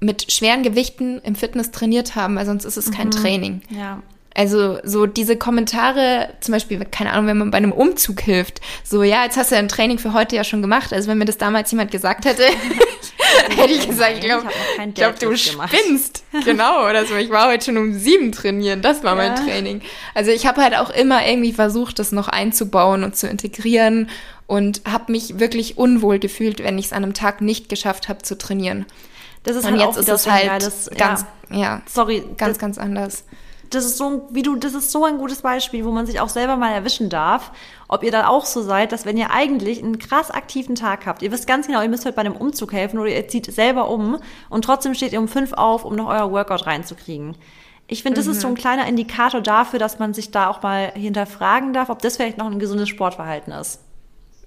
[0.00, 3.12] mit schweren Gewichten im Fitness trainiert haben, weil sonst ist es kein mhm.
[3.12, 3.62] Training.
[3.70, 4.02] Ja.
[4.34, 9.02] Also so diese Kommentare, zum Beispiel, keine Ahnung, wenn man bei einem Umzug hilft, so
[9.02, 10.92] ja, jetzt hast du ein Training für heute ja schon gemacht.
[10.92, 12.44] Also wenn mir das damals jemand gesagt hätte,
[13.56, 14.48] Hätte ich gesagt, ich glaube,
[14.94, 16.24] glaub, du spinnst.
[16.44, 17.16] genau, oder so.
[17.16, 18.82] Ich war heute schon um sieben trainieren.
[18.82, 19.28] Das war ja.
[19.30, 19.82] mein Training.
[20.14, 24.08] Also ich habe halt auch immer irgendwie versucht, das noch einzubauen und zu integrieren
[24.46, 28.22] und habe mich wirklich unwohl gefühlt, wenn ich es an einem Tag nicht geschafft habe
[28.22, 28.86] zu trainieren.
[29.48, 32.58] Das ist und halt jetzt ist es halt geiles, ganz, ja, ja, sorry, ganz, das,
[32.58, 33.24] ganz anders
[33.70, 36.28] das ist so, wie du, das ist so ein gutes Beispiel, wo man sich auch
[36.28, 37.52] selber mal erwischen darf,
[37.86, 41.22] ob ihr da auch so seid, dass wenn ihr eigentlich einen krass aktiven Tag habt,
[41.22, 43.90] ihr wisst ganz genau, ihr müsst heute bei einem Umzug helfen oder ihr zieht selber
[43.90, 44.18] um
[44.48, 47.36] und trotzdem steht ihr um fünf auf, um noch euer Workout reinzukriegen.
[47.86, 48.32] Ich finde, das mhm.
[48.32, 52.00] ist so ein kleiner Indikator dafür, dass man sich da auch mal hinterfragen darf, ob
[52.02, 53.80] das vielleicht noch ein gesundes Sportverhalten ist.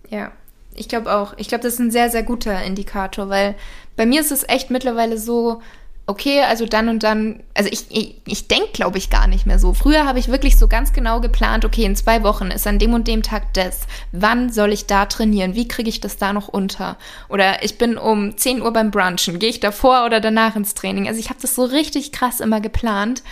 [0.10, 0.32] Ja,
[0.76, 1.34] ich glaube auch.
[1.38, 3.56] Ich glaube, das ist ein sehr, sehr guter Indikator, weil
[3.96, 5.62] bei mir ist es echt mittlerweile so,
[6.08, 9.60] okay, also dann und dann, also ich, ich, ich denke, glaube ich, gar nicht mehr
[9.60, 9.74] so.
[9.74, 12.94] Früher habe ich wirklich so ganz genau geplant, okay, in zwei Wochen ist an dem
[12.94, 13.82] und dem Tag das.
[14.12, 15.56] Wann soll ich da trainieren?
[15.56, 16.98] Wie kriege ich das da noch unter?
[17.30, 19.40] Oder ich bin um 10 Uhr beim Brunchen.
[19.40, 21.08] Gehe ich davor oder danach ins Training?
[21.08, 23.24] Also ich habe das so richtig krass immer geplant.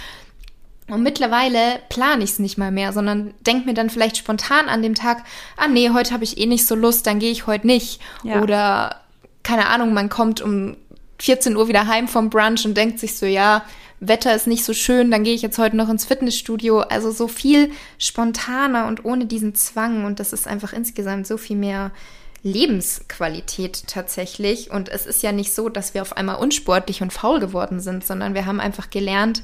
[0.90, 4.82] Und mittlerweile plane ich es nicht mal mehr, sondern denke mir dann vielleicht spontan an
[4.82, 5.24] dem Tag,
[5.58, 8.02] ah nee, heute habe ich eh nicht so Lust, dann gehe ich heute nicht.
[8.24, 8.42] Ja.
[8.42, 9.02] Oder
[9.44, 10.76] keine Ahnung, man kommt um
[11.20, 13.64] 14 Uhr wieder heim vom Brunch und denkt sich so, ja,
[14.00, 16.80] Wetter ist nicht so schön, dann gehe ich jetzt heute noch ins Fitnessstudio.
[16.80, 20.06] Also so viel spontaner und ohne diesen Zwang.
[20.06, 21.92] Und das ist einfach insgesamt so viel mehr
[22.42, 24.72] Lebensqualität tatsächlich.
[24.72, 28.06] Und es ist ja nicht so, dass wir auf einmal unsportlich und faul geworden sind,
[28.06, 29.44] sondern wir haben einfach gelernt,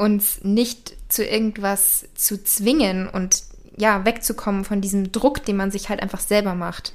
[0.00, 3.42] uns nicht zu irgendwas zu zwingen und
[3.76, 6.92] ja, wegzukommen von diesem Druck, den man sich halt einfach selber macht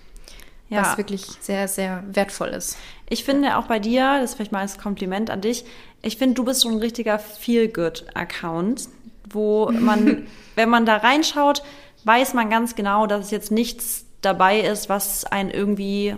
[0.71, 0.81] ja.
[0.81, 2.77] was wirklich sehr, sehr wertvoll ist.
[3.09, 5.65] Ich finde auch bei dir, das ist vielleicht mal als Kompliment an dich,
[6.01, 8.87] ich finde, du bist so ein richtiger Feel-Good-Account,
[9.29, 11.61] wo man, wenn man da reinschaut,
[12.05, 16.15] weiß man ganz genau, dass es jetzt nichts dabei ist, was einen irgendwie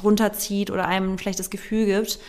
[0.00, 2.20] runterzieht oder einem ein schlechtes Gefühl gibt.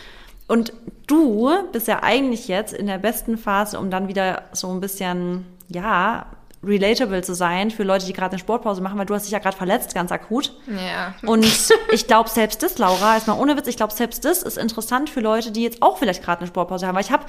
[0.50, 0.72] Und
[1.06, 5.46] du bist ja eigentlich jetzt in der besten Phase, um dann wieder so ein bisschen,
[5.68, 6.26] ja,
[6.62, 9.38] relatable zu sein für Leute, die gerade eine Sportpause machen, weil du hast dich ja
[9.38, 10.54] gerade verletzt, ganz akut.
[10.66, 11.14] Ja.
[11.26, 11.46] Und
[11.92, 15.08] ich glaube, selbst das, Laura, ist mal ohne Witz, ich glaube, selbst das ist interessant
[15.08, 16.94] für Leute, die jetzt auch vielleicht gerade eine Sportpause haben.
[16.94, 17.24] Weil ich habe,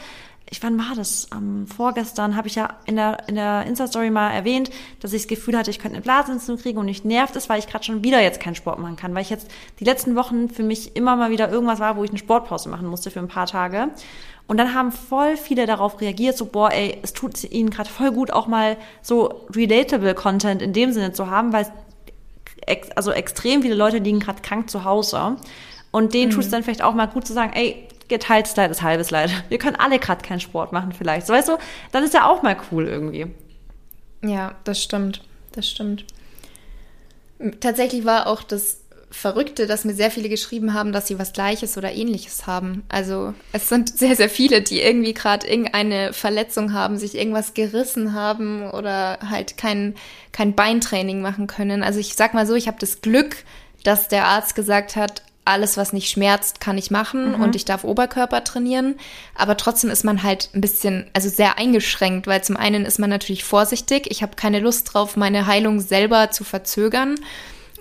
[0.50, 1.28] ich wann war das?
[1.32, 4.70] Am vorgestern habe ich ja in der, in der Insta-Story mal erwähnt,
[5.00, 7.60] dass ich das Gefühl hatte, ich könnte eine Blasenentzündung kriegen und mich nervt es, weil
[7.60, 10.50] ich gerade schon wieder jetzt keinen Sport machen kann, weil ich jetzt die letzten Wochen
[10.50, 13.30] für mich immer mal wieder irgendwas war, wo ich eine Sportpause machen musste für ein
[13.30, 13.92] paar Tage.
[14.52, 18.12] Und dann haben voll viele darauf reagiert, so, boah, ey, es tut ihnen gerade voll
[18.12, 21.68] gut, auch mal so relatable Content in dem Sinne zu haben, weil
[22.66, 25.38] ex also extrem viele Leute liegen gerade krank zu Hause.
[25.92, 26.36] Und denen mhm.
[26.36, 29.32] tut es dann vielleicht auch mal gut zu sagen, ey, geteiltes Leid ist halbes Leid.
[29.48, 31.28] Wir können alle gerade keinen Sport machen vielleicht.
[31.28, 31.58] So, weißt du,
[31.94, 33.28] dann ist ja auch mal cool irgendwie.
[34.22, 35.22] Ja, das stimmt.
[35.54, 36.04] Das stimmt.
[37.62, 38.81] Tatsächlich war auch das
[39.12, 42.84] Verrückte, dass mir sehr viele geschrieben haben, dass sie was Gleiches oder Ähnliches haben.
[42.88, 48.14] Also es sind sehr, sehr viele, die irgendwie gerade irgendeine Verletzung haben, sich irgendwas gerissen
[48.14, 49.96] haben oder halt kein,
[50.32, 51.84] kein Beintraining machen können.
[51.84, 53.36] Also ich sag mal so, ich habe das Glück,
[53.84, 57.42] dass der Arzt gesagt hat, alles, was nicht schmerzt, kann ich machen mhm.
[57.42, 58.96] und ich darf Oberkörper trainieren.
[59.36, 63.10] Aber trotzdem ist man halt ein bisschen, also sehr eingeschränkt, weil zum einen ist man
[63.10, 64.08] natürlich vorsichtig.
[64.10, 67.16] Ich habe keine Lust drauf, meine Heilung selber zu verzögern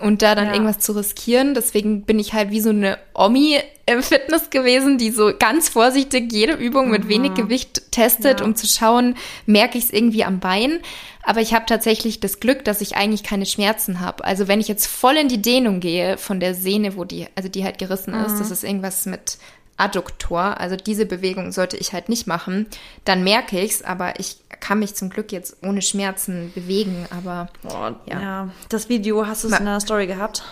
[0.01, 0.53] und da dann ja.
[0.53, 1.53] irgendwas zu riskieren.
[1.53, 6.31] Deswegen bin ich halt wie so eine Omi im Fitness gewesen, die so ganz vorsichtig
[6.31, 6.91] jede Übung mhm.
[6.91, 8.45] mit wenig Gewicht testet, ja.
[8.45, 10.79] um zu schauen, merke ich es irgendwie am Bein.
[11.23, 14.25] Aber ich habe tatsächlich das Glück, dass ich eigentlich keine Schmerzen habe.
[14.25, 17.47] Also wenn ich jetzt voll in die Dehnung gehe von der Sehne, wo die, also
[17.47, 18.25] die halt gerissen mhm.
[18.25, 19.37] ist, das ist irgendwas mit
[19.77, 22.67] Adduktor, also diese Bewegung sollte ich halt nicht machen,
[23.05, 27.91] dann merke ich's, aber ich kann mich zum Glück jetzt ohne Schmerzen bewegen, aber oh,
[28.05, 28.21] ja.
[28.21, 28.49] ja.
[28.69, 30.43] Das Video hast du es in der Story gehabt?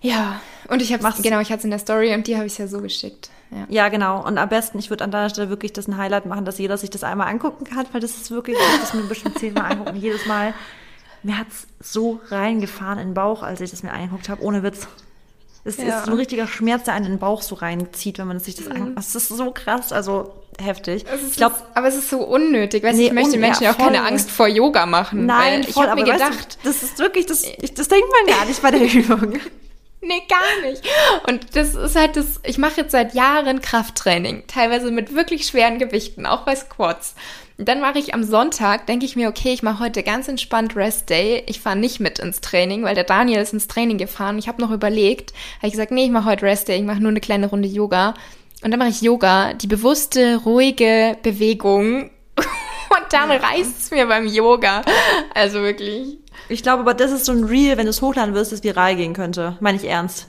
[0.00, 2.58] Ja, und ich habe genau, ich hatte es in der Story und die habe ich
[2.58, 3.30] ja so geschickt.
[3.50, 3.66] Ja.
[3.68, 4.22] ja, genau.
[4.26, 6.76] Und am besten, ich würde an deiner Stelle wirklich das ein Highlight machen, dass jeder
[6.76, 9.96] sich das einmal angucken kann, weil das ist wirklich, ich das mir bestimmt zehnmal angucken.
[9.96, 10.52] Jedes Mal,
[11.22, 14.88] mir hat's so reingefahren in den Bauch, als ich das mir angeguckt habe, ohne Witz.
[15.64, 15.98] Es ja.
[15.98, 18.54] ist so ein richtiger Schmerz, der einen in den Bauch so reinzieht, wenn man sich
[18.54, 18.72] das mhm.
[18.72, 18.98] anguckt.
[18.98, 21.04] Das ist so krass, also heftig.
[21.30, 22.82] ich glaube, aber es ist so unnötig.
[22.82, 25.26] Weißt, nee, ich möchte den Menschen ja auch keine Angst vor Yoga machen.
[25.26, 28.36] Nein, voll, ich habe mir gedacht, du, das ist wirklich, das, ich, das denkt man
[28.36, 29.40] gar nicht bei der Übung.
[30.02, 30.82] Nee, gar nicht.
[31.26, 35.78] Und das ist halt das, ich mache jetzt seit Jahren Krafttraining, teilweise mit wirklich schweren
[35.78, 37.14] Gewichten, auch bei Squats.
[37.56, 40.74] Und dann mache ich am Sonntag, denke ich mir, okay, ich mache heute ganz entspannt
[40.74, 41.44] Rest Day.
[41.46, 44.38] Ich fahre nicht mit ins Training, weil der Daniel ist ins Training gefahren.
[44.38, 47.00] Ich habe noch überlegt, habe ich gesagt, nee, ich mache heute Rest Day, ich mache
[47.00, 48.14] nur eine kleine Runde Yoga.
[48.62, 52.10] Und dann mache ich Yoga, die bewusste, ruhige Bewegung.
[52.36, 54.82] Und dann reißt es mir beim Yoga.
[55.34, 56.18] Also wirklich.
[56.48, 58.96] Ich glaube, aber das ist so ein Reel, wenn du es hochladen wirst, das viral
[58.96, 59.56] gehen könnte.
[59.60, 60.28] Meine ich ernst.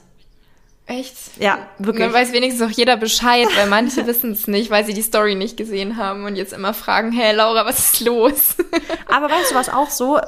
[0.86, 1.16] Echt?
[1.40, 2.04] Ja, wirklich.
[2.04, 5.34] Dann weiß wenigstens auch jeder Bescheid, weil manche wissen es nicht, weil sie die Story
[5.34, 8.56] nicht gesehen haben und jetzt immer fragen, hey Laura, was ist los?
[9.08, 10.20] Aber weißt du, was auch so,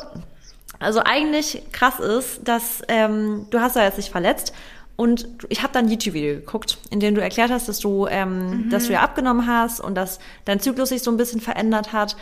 [0.80, 4.52] also eigentlich krass ist, dass ähm, du hast ja jetzt nicht verletzt
[4.96, 8.64] und ich habe dann ein YouTube-Video geguckt, in dem du erklärt hast, dass du, ähm,
[8.64, 8.70] mhm.
[8.70, 12.16] dass du ja abgenommen hast und dass dein Zyklus sich so ein bisschen verändert hat.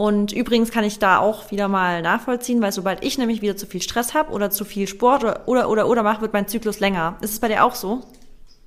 [0.00, 3.66] Und übrigens kann ich da auch wieder mal nachvollziehen, weil sobald ich nämlich wieder zu
[3.66, 6.80] viel Stress habe oder zu viel Sport oder oder oder, oder mache, wird mein Zyklus
[6.80, 7.18] länger.
[7.20, 8.00] Ist es bei dir auch so?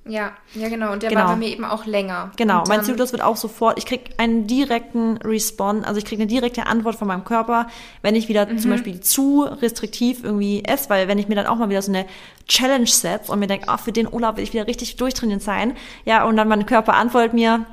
[0.06, 0.92] Ja, ja genau.
[0.92, 1.22] Und der genau.
[1.22, 2.30] war bei mir eben auch länger.
[2.36, 6.28] Genau, mein Zyklus wird auch sofort, ich krieg einen direkten Response, also ich krieg eine
[6.28, 7.66] direkte Antwort von meinem Körper,
[8.02, 8.58] wenn ich wieder mhm.
[8.58, 11.90] zum Beispiel zu restriktiv irgendwie esse, weil wenn ich mir dann auch mal wieder so
[11.90, 12.06] eine
[12.46, 15.76] Challenge setze und mir denke, oh, für den Urlaub will ich wieder richtig durchtrainiert sein,
[16.04, 17.66] ja, und dann mein Körper antwortet mir,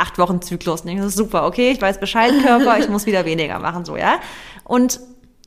[0.00, 0.82] acht Wochen Zyklus.
[0.82, 3.96] Und ich so, super, okay, ich weiß Bescheid, Körper, ich muss wieder weniger machen, so,
[3.96, 4.20] ja.
[4.64, 5.00] Und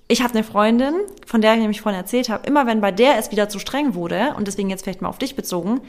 [0.07, 0.93] ich habe eine Freundin,
[1.25, 3.95] von der ich nämlich vorhin erzählt habe, immer wenn bei der es wieder zu streng
[3.95, 5.81] wurde, und deswegen jetzt vielleicht mal auf dich bezogen,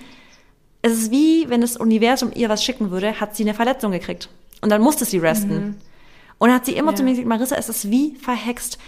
[0.82, 4.28] es ist wie, wenn das Universum ihr was schicken würde, hat sie eine Verletzung gekriegt.
[4.60, 5.54] Und dann musste sie resten.
[5.54, 5.76] Mhm.
[6.38, 6.96] Und dann hat sie immer ja.
[6.96, 8.78] zu mir gesagt, Marissa, es ist wie verhext.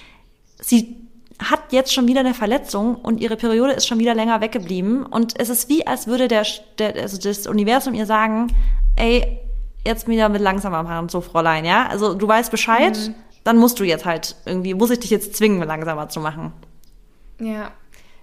[0.60, 0.96] Sie
[1.38, 5.04] hat jetzt schon wieder eine Verletzung und ihre Periode ist schon wieder länger weggeblieben.
[5.04, 6.46] Und es ist wie, als würde der,
[6.78, 8.48] der also das Universum ihr sagen,
[8.96, 9.38] ey,
[9.86, 11.86] jetzt wieder mit langsamer machen, so Fräulein, ja?
[11.86, 13.14] Also du weißt Bescheid, mhm.
[13.44, 16.52] dann musst du jetzt halt irgendwie, muss ich dich jetzt zwingen, langsamer zu machen.
[17.40, 17.72] Ja.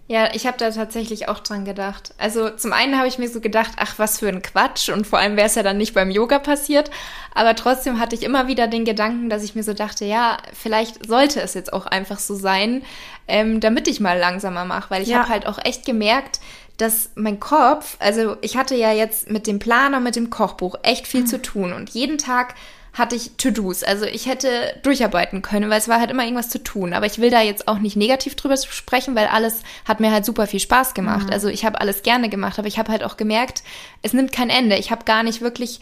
[0.07, 2.13] Ja, ich habe da tatsächlich auch dran gedacht.
[2.17, 4.89] Also zum einen habe ich mir so gedacht, ach, was für ein Quatsch.
[4.89, 6.91] Und vor allem wäre es ja dann nicht beim Yoga passiert.
[7.33, 11.07] Aber trotzdem hatte ich immer wieder den Gedanken, dass ich mir so dachte, ja, vielleicht
[11.07, 12.83] sollte es jetzt auch einfach so sein,
[13.29, 14.91] ähm, damit ich mal langsamer mache.
[14.91, 15.19] Weil ich ja.
[15.19, 16.41] habe halt auch echt gemerkt,
[16.77, 21.07] dass mein Kopf, also ich hatte ja jetzt mit dem Planer, mit dem Kochbuch echt
[21.07, 21.27] viel mhm.
[21.27, 22.55] zu tun und jeden Tag
[22.93, 23.83] hatte ich To-Dos.
[23.83, 26.93] Also ich hätte durcharbeiten können, weil es war halt immer irgendwas zu tun.
[26.93, 30.25] Aber ich will da jetzt auch nicht negativ drüber sprechen, weil alles hat mir halt
[30.25, 31.27] super viel Spaß gemacht.
[31.27, 31.33] Mhm.
[31.33, 33.63] Also ich habe alles gerne gemacht, aber ich habe halt auch gemerkt,
[34.03, 34.77] es nimmt kein Ende.
[34.77, 35.79] Ich habe gar nicht wirklich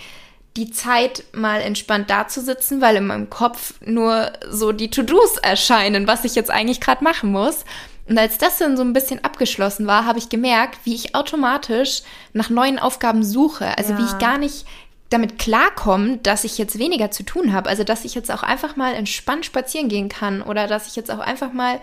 [0.57, 6.25] die Zeit, mal entspannt dazusitzen, weil in meinem Kopf nur so die To-Dos erscheinen, was
[6.25, 7.65] ich jetzt eigentlich gerade machen muss.
[8.11, 12.01] Und als das dann so ein bisschen abgeschlossen war, habe ich gemerkt, wie ich automatisch
[12.33, 13.77] nach neuen Aufgaben suche.
[13.77, 13.99] Also ja.
[13.99, 14.65] wie ich gar nicht
[15.09, 17.69] damit klarkomme, dass ich jetzt weniger zu tun habe.
[17.69, 21.09] Also dass ich jetzt auch einfach mal entspannt spazieren gehen kann oder dass ich jetzt
[21.09, 21.79] auch einfach mal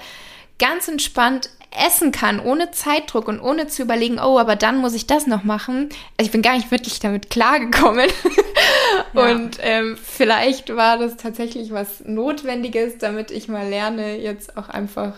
[0.58, 5.06] ganz entspannt essen kann, ohne Zeitdruck und ohne zu überlegen, oh, aber dann muss ich
[5.06, 5.88] das noch machen.
[6.18, 8.10] Also ich bin gar nicht wirklich damit klargekommen.
[9.14, 9.30] Ja.
[9.30, 15.14] Und ähm, vielleicht war das tatsächlich was Notwendiges, damit ich mal lerne, jetzt auch einfach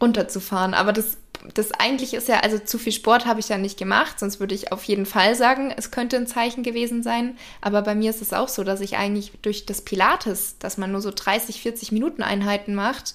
[0.00, 0.74] runterzufahren.
[0.74, 1.16] Aber das,
[1.54, 4.54] das eigentlich ist ja, also zu viel Sport habe ich ja nicht gemacht, sonst würde
[4.54, 7.36] ich auf jeden Fall sagen, es könnte ein Zeichen gewesen sein.
[7.60, 10.92] Aber bei mir ist es auch so, dass ich eigentlich durch das Pilates, dass man
[10.92, 13.14] nur so 30, 40 Minuten Einheiten macht,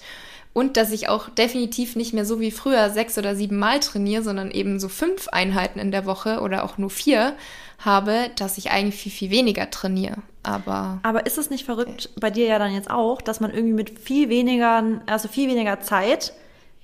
[0.53, 4.23] und dass ich auch definitiv nicht mehr so wie früher sechs oder sieben Mal trainiere,
[4.23, 7.35] sondern eben so fünf Einheiten in der Woche oder auch nur vier
[7.79, 10.17] habe, dass ich eigentlich viel, viel weniger trainiere.
[10.43, 10.99] Aber.
[11.03, 13.99] Aber ist es nicht verrückt bei dir ja dann jetzt auch, dass man irgendwie mit
[13.99, 16.33] viel weniger, also viel weniger Zeit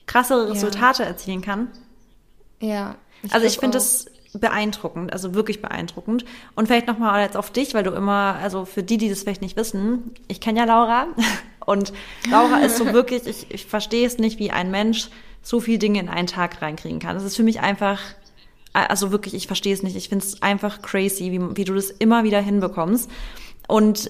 [0.10, 1.10] krassere Resultate ja.
[1.10, 1.68] erzielen kann.
[2.60, 2.95] Ja.
[3.22, 6.26] Ich also ich finde es beeindruckend, also wirklich beeindruckend.
[6.55, 9.43] Und vielleicht nochmal jetzt auf dich, weil du immer, also für die, die das vielleicht
[9.43, 11.07] nicht wissen, ich kenne ja Laura
[11.66, 11.93] und
[12.30, 15.10] Laura ist so wirklich, ich, ich verstehe es nicht, wie ein Mensch
[15.43, 17.16] so viele Dinge in einen Tag reinkriegen kann.
[17.16, 18.01] Das ist für mich einfach,
[18.74, 19.95] also wirklich, ich verstehe es nicht.
[19.95, 23.12] Ich finde es einfach crazy, wie, wie du das immer wieder hinbekommst.
[23.68, 24.10] Und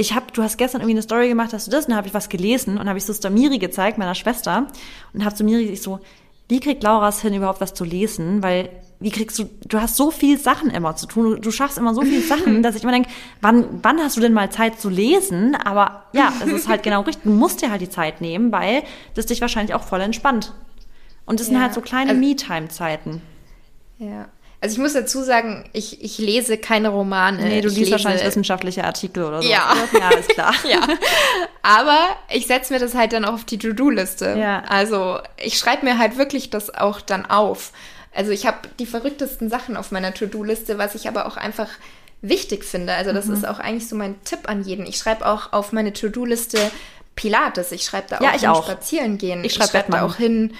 [0.00, 1.84] ich habe, du hast gestern irgendwie eine Story gemacht, hast du das?
[1.84, 4.66] Und dann habe ich was gelesen und habe ich so Miri gezeigt, meiner Schwester,
[5.12, 6.00] und habe zu Miri ich so,
[6.48, 8.42] wie kriegt Laura es hin, überhaupt was zu lesen?
[8.42, 11.78] Weil wie kriegst du, du hast so viel Sachen immer zu tun, du, du schaffst
[11.78, 13.10] immer so viele Sachen, dass ich immer denke,
[13.42, 15.54] wann, wann hast du denn mal Zeit zu lesen?
[15.54, 18.82] Aber ja, es ist halt genau richtig, du musst dir halt die Zeit nehmen, weil
[19.14, 20.54] das dich wahrscheinlich auch voll entspannt.
[21.26, 21.52] Und das ja.
[21.52, 23.22] sind halt so kleine also, Me-Time-Zeiten.
[23.98, 24.28] Ja.
[24.62, 27.42] Also ich muss dazu sagen, ich, ich lese keine Romane.
[27.42, 29.48] Nee, du ich liest wahrscheinlich wissenschaftliche Artikel oder so.
[29.48, 30.54] Ja, ja ist klar.
[30.70, 30.80] ja.
[31.62, 31.98] Aber
[32.28, 34.36] ich setze mir das halt dann auch auf die To-Do-Liste.
[34.38, 34.62] Ja.
[34.68, 37.72] Also ich schreibe mir halt wirklich das auch dann auf.
[38.14, 41.68] Also ich habe die verrücktesten Sachen auf meiner To-Do-Liste, was ich aber auch einfach
[42.20, 42.92] wichtig finde.
[42.92, 43.34] Also das mhm.
[43.34, 44.84] ist auch eigentlich so mein Tipp an jeden.
[44.84, 46.58] Ich schreibe auch auf meine To-Do-Liste
[47.16, 47.72] Pilates.
[47.72, 48.64] Ich schreibe da auch, ja, ich auch.
[48.64, 49.42] spazieren gehen.
[49.42, 50.52] Ich schreibe schreib da auch hin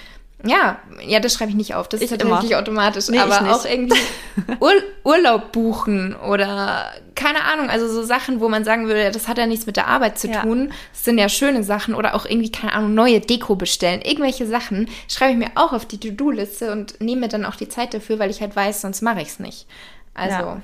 [0.45, 1.87] ja, ja, das schreibe ich nicht auf.
[1.87, 2.59] Das ist ich tatsächlich immer.
[2.59, 3.07] automatisch.
[3.09, 3.99] Nee, aber auch irgendwie
[4.59, 4.71] Ur
[5.03, 9.45] Urlaub buchen oder keine Ahnung, also so Sachen, wo man sagen würde, das hat ja
[9.45, 10.41] nichts mit der Arbeit zu ja.
[10.41, 10.73] tun.
[10.93, 14.01] Das sind ja schöne Sachen oder auch irgendwie, keine Ahnung, neue Deko bestellen.
[14.01, 17.69] Irgendwelche Sachen schreibe ich mir auch auf die To-Do-Liste und nehme mir dann auch die
[17.69, 19.67] Zeit dafür, weil ich halt weiß, sonst mache ich es nicht.
[20.13, 20.37] Also.
[20.37, 20.61] Ja.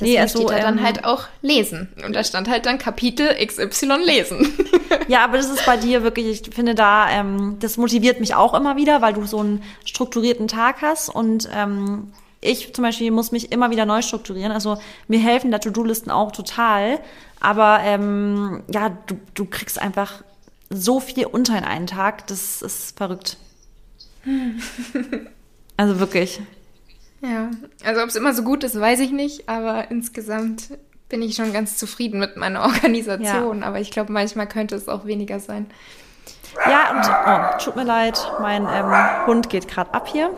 [0.00, 1.88] Deswegen nee, also, steht da dann ähm, halt auch lesen.
[2.04, 4.52] Und da stand halt dann Kapitel XY lesen.
[5.08, 8.54] ja, aber das ist bei dir wirklich, ich finde da, ähm, das motiviert mich auch
[8.54, 13.32] immer wieder, weil du so einen strukturierten Tag hast und ähm, ich zum Beispiel muss
[13.32, 14.52] mich immer wieder neu strukturieren.
[14.52, 14.78] Also
[15.08, 17.00] mir helfen da To-Do-Listen auch total.
[17.40, 20.22] Aber ähm, ja, du, du kriegst einfach
[20.70, 23.36] so viel unter in einen Tag, das ist verrückt.
[25.76, 26.40] also wirklich.
[27.20, 27.50] Ja,
[27.84, 30.70] also ob es immer so gut ist, weiß ich nicht, aber insgesamt
[31.08, 33.60] bin ich schon ganz zufrieden mit meiner Organisation.
[33.60, 33.66] Ja.
[33.66, 35.66] Aber ich glaube, manchmal könnte es auch weniger sein.
[36.68, 40.30] Ja, und oh, tut mir leid, mein ähm, Hund geht gerade ab hier.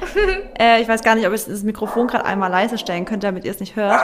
[0.58, 3.44] äh, ich weiß gar nicht, ob ich das Mikrofon gerade einmal leise stellen könnte, damit
[3.44, 4.00] ihr es nicht hört.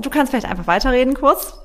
[0.00, 1.58] Du kannst vielleicht einfach weiterreden kurz.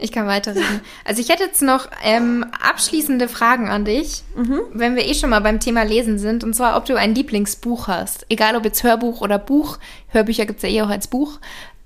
[0.00, 0.80] Ich kann weiterreden.
[1.04, 4.60] Also ich hätte jetzt noch ähm, abschließende Fragen an dich, mhm.
[4.72, 6.42] wenn wir eh schon mal beim Thema Lesen sind.
[6.42, 8.24] Und zwar, ob du ein Lieblingsbuch hast.
[8.28, 9.78] Egal ob jetzt Hörbuch oder Buch.
[10.08, 11.38] Hörbücher gibt es ja eh auch als Buch.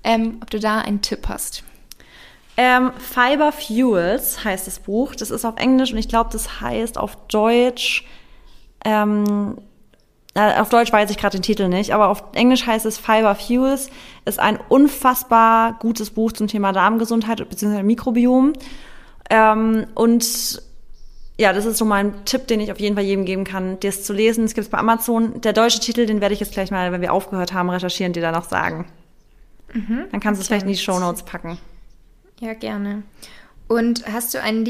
[0.03, 1.63] Ähm, ob du da einen Tipp hast.
[2.57, 5.15] Ähm, Fiber Fuels heißt das Buch.
[5.15, 8.05] Das ist auf Englisch und ich glaube, das heißt auf Deutsch
[8.85, 9.61] ähm, äh,
[10.35, 13.89] auf Deutsch weiß ich gerade den Titel nicht, aber auf Englisch heißt es Fiber Fuels,
[14.25, 17.83] ist ein unfassbar gutes Buch zum Thema Darmgesundheit bzw.
[17.83, 18.53] Mikrobiom.
[19.29, 20.61] Ähm, und
[21.37, 24.03] ja, das ist so mein Tipp, den ich auf jeden Fall jedem geben kann, das
[24.03, 24.45] zu lesen.
[24.45, 25.41] Es gibt es bei Amazon.
[25.41, 28.21] Der deutsche Titel, den werde ich jetzt gleich mal, wenn wir aufgehört haben, recherchieren, dir
[28.21, 28.87] da noch sagen.
[29.73, 30.05] Mhm.
[30.11, 31.57] Dann kannst du es vielleicht in die Show Notes packen.
[32.39, 33.03] Ja, gerne.
[33.67, 34.65] Und hast du einen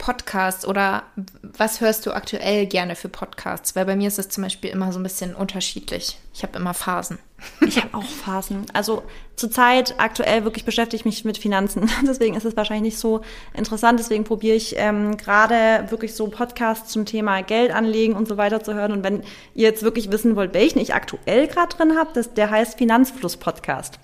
[0.00, 1.04] Lieblingspodcast oder
[1.42, 3.76] was hörst du aktuell gerne für Podcasts?
[3.76, 6.18] Weil bei mir ist es zum Beispiel immer so ein bisschen unterschiedlich.
[6.34, 7.18] Ich habe immer Phasen.
[7.66, 8.66] Ich habe auch Phasen.
[8.72, 9.02] Also
[9.36, 11.90] zurzeit aktuell wirklich beschäftige ich mich mit Finanzen.
[12.06, 13.20] Deswegen ist es wahrscheinlich nicht so
[13.54, 13.98] interessant.
[14.00, 18.62] Deswegen probiere ich ähm, gerade wirklich so Podcasts zum Thema Geld anlegen und so weiter
[18.62, 18.92] zu hören.
[18.92, 19.22] Und wenn
[19.54, 23.98] ihr jetzt wirklich wissen wollt, welchen ich aktuell gerade drin habe, der heißt Finanzfluss Podcast.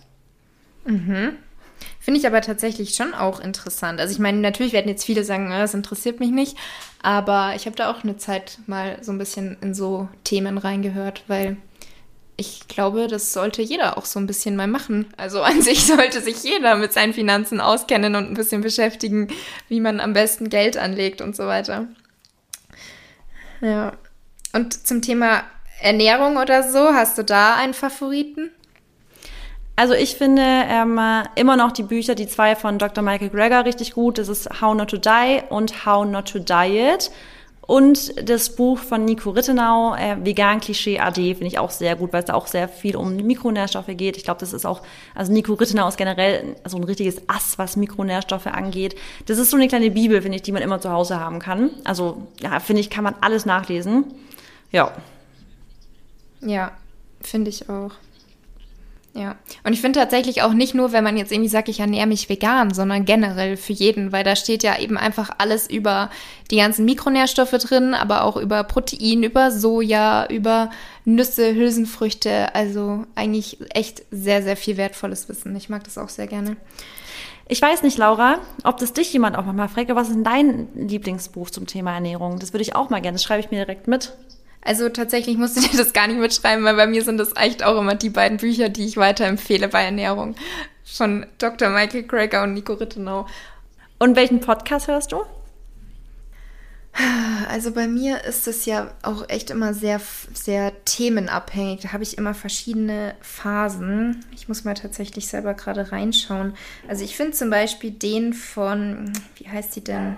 [0.85, 1.37] Mhm.
[2.07, 3.99] Finde ich aber tatsächlich schon auch interessant.
[3.99, 6.57] Also ich meine, natürlich werden jetzt viele sagen, ah, das interessiert mich nicht,
[7.03, 11.25] aber ich habe da auch eine Zeit mal so ein bisschen in so Themen reingehört,
[11.27, 11.57] weil
[12.37, 15.07] ich glaube, das sollte jeder auch so ein bisschen mal machen.
[15.17, 19.27] Also an sich sollte sich jeder mit seinen Finanzen auskennen und ein bisschen beschäftigen,
[19.67, 21.89] wie man am besten Geld anlegt und so weiter.
[23.61, 23.95] Ja.
[24.53, 25.43] Und zum Thema
[25.81, 28.53] Ernährung oder so, hast du da einen Favoriten?
[29.77, 30.99] Also ich finde ähm,
[31.35, 33.05] immer noch die Bücher, die zwei von Dr.
[33.05, 34.17] Michael Greger richtig gut.
[34.17, 37.11] Das ist How Not to Die und How Not to Diet.
[37.67, 42.13] Und das Buch von Nico Rittenau, äh, Vegan Klischee AD, finde ich auch sehr gut,
[42.13, 44.17] weil es da auch sehr viel um Mikronährstoffe geht.
[44.17, 44.83] Ich glaube, das ist auch,
[45.17, 48.95] also Nico Rittenau ist generell so ein richtiges Ass, was Mikronährstoffe angeht.
[49.27, 51.71] Das ist so eine kleine Bibel, finde ich, die man immer zu Hause haben kann.
[51.83, 54.15] Also, ja, finde ich, kann man alles nachlesen.
[54.71, 54.93] Ja.
[56.41, 56.71] Ja,
[57.21, 57.91] finde ich auch.
[59.17, 62.07] Ja, und ich finde tatsächlich auch nicht nur, wenn man jetzt irgendwie sagt, ich ernähre
[62.07, 66.11] mich vegan, sondern generell für jeden, weil da steht ja eben einfach alles über
[66.51, 70.71] die ganzen Mikronährstoffe drin, aber auch über Protein, über Soja, über
[71.07, 72.55] Nüsse, Hülsenfrüchte.
[72.55, 75.57] Also eigentlich echt sehr, sehr viel wertvolles Wissen.
[75.57, 76.59] Ich mag das auch sehr gerne.
[77.49, 80.69] Ich weiß nicht, Laura, ob das dich jemand auch mal fragt, was ist denn dein
[80.75, 82.39] Lieblingsbuch zum Thema Ernährung?
[82.39, 84.13] Das würde ich auch mal gerne, das schreibe ich mir direkt mit.
[84.67, 87.63] Also tatsächlich musst du dir das gar nicht mitschreiben, weil bei mir sind das echt
[87.63, 90.35] auch immer die beiden Bücher, die ich weiterempfehle bei Ernährung.
[90.85, 91.71] Von Dr.
[91.71, 93.27] Michael Cracker und Nico Rittenau.
[93.99, 95.23] Und welchen Podcast hörst du?
[97.49, 100.01] Also bei mir ist es ja auch echt immer sehr,
[100.33, 101.83] sehr themenabhängig.
[101.83, 104.25] Da habe ich immer verschiedene Phasen.
[104.35, 106.55] Ich muss mal tatsächlich selber gerade reinschauen.
[106.89, 110.17] Also ich finde zum Beispiel den von, wie heißt sie denn?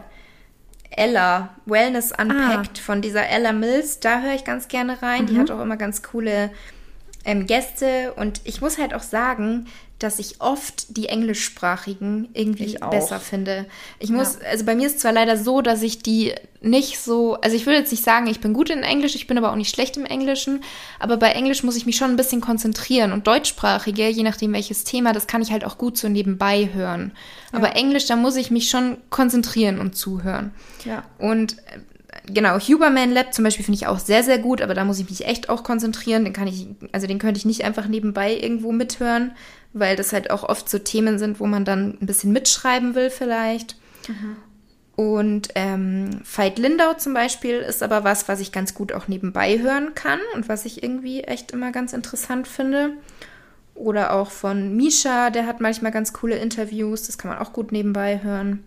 [0.90, 2.82] Ella, Wellness Unpacked ah.
[2.82, 4.00] von dieser Ella Mills.
[4.00, 5.22] Da höre ich ganz gerne rein.
[5.22, 5.26] Mhm.
[5.26, 6.50] Die hat auch immer ganz coole
[7.24, 8.14] ähm, Gäste.
[8.14, 9.66] Und ich muss halt auch sagen,
[9.98, 13.66] dass ich oft die englischsprachigen irgendwie besser finde.
[13.98, 14.48] Ich muss, ja.
[14.50, 17.78] also bei mir ist zwar leider so, dass ich die nicht so, also ich würde
[17.78, 20.04] jetzt nicht sagen, ich bin gut in Englisch, ich bin aber auch nicht schlecht im
[20.04, 20.62] Englischen,
[21.00, 24.84] aber bei Englisch muss ich mich schon ein bisschen konzentrieren und deutschsprachige, je nachdem welches
[24.84, 27.12] Thema, das kann ich halt auch gut so nebenbei hören.
[27.52, 27.58] Ja.
[27.58, 30.52] Aber Englisch, da muss ich mich schon konzentrieren und zuhören.
[30.84, 31.04] Ja.
[31.18, 31.56] Und
[32.32, 35.08] genau, Huberman Lab zum Beispiel finde ich auch sehr, sehr gut, aber da muss ich
[35.08, 36.24] mich echt auch konzentrieren.
[36.24, 39.32] Den kann ich, also den könnte ich nicht einfach nebenbei irgendwo mithören
[39.72, 43.10] weil das halt auch oft so Themen sind, wo man dann ein bisschen mitschreiben will
[43.10, 43.76] vielleicht.
[44.08, 44.36] Mhm.
[44.96, 49.60] Und ähm, Veit Lindau zum Beispiel ist aber was, was ich ganz gut auch nebenbei
[49.60, 52.94] hören kann und was ich irgendwie echt immer ganz interessant finde.
[53.74, 57.70] Oder auch von Misha, der hat manchmal ganz coole Interviews, das kann man auch gut
[57.70, 58.64] nebenbei hören.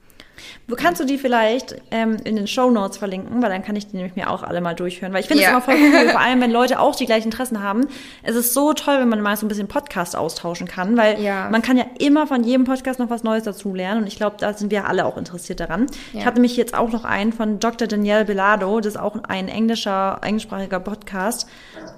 [0.77, 3.97] Kannst du die vielleicht ähm, in den Show Notes verlinken, weil dann kann ich die
[3.97, 5.13] nämlich mir auch alle mal durchhören.
[5.13, 5.51] Weil ich finde es Ja.
[5.51, 7.87] immer voll cool, vor allem wenn Leute auch die gleichen Interessen haben.
[8.23, 11.49] Es ist so toll, wenn man mal so ein bisschen Podcast austauschen kann, weil Ja.
[11.49, 14.37] man kann ja immer von jedem Podcast noch was Neues dazu lernen und ich glaube,
[14.39, 15.87] da sind wir alle auch interessiert daran.
[16.13, 16.19] Ja.
[16.21, 17.87] Ich habe nämlich jetzt auch noch einen von Dr.
[17.87, 21.47] Danielle Belado, das ist auch ein englischer, englischsprachiger Podcast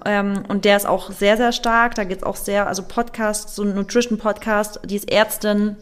[0.06, 1.96] ähm, und der ist auch sehr, sehr stark.
[1.96, 5.78] Da geht es auch sehr, also Podcast, so ein Nutrition-Podcast, die ist Ärztin,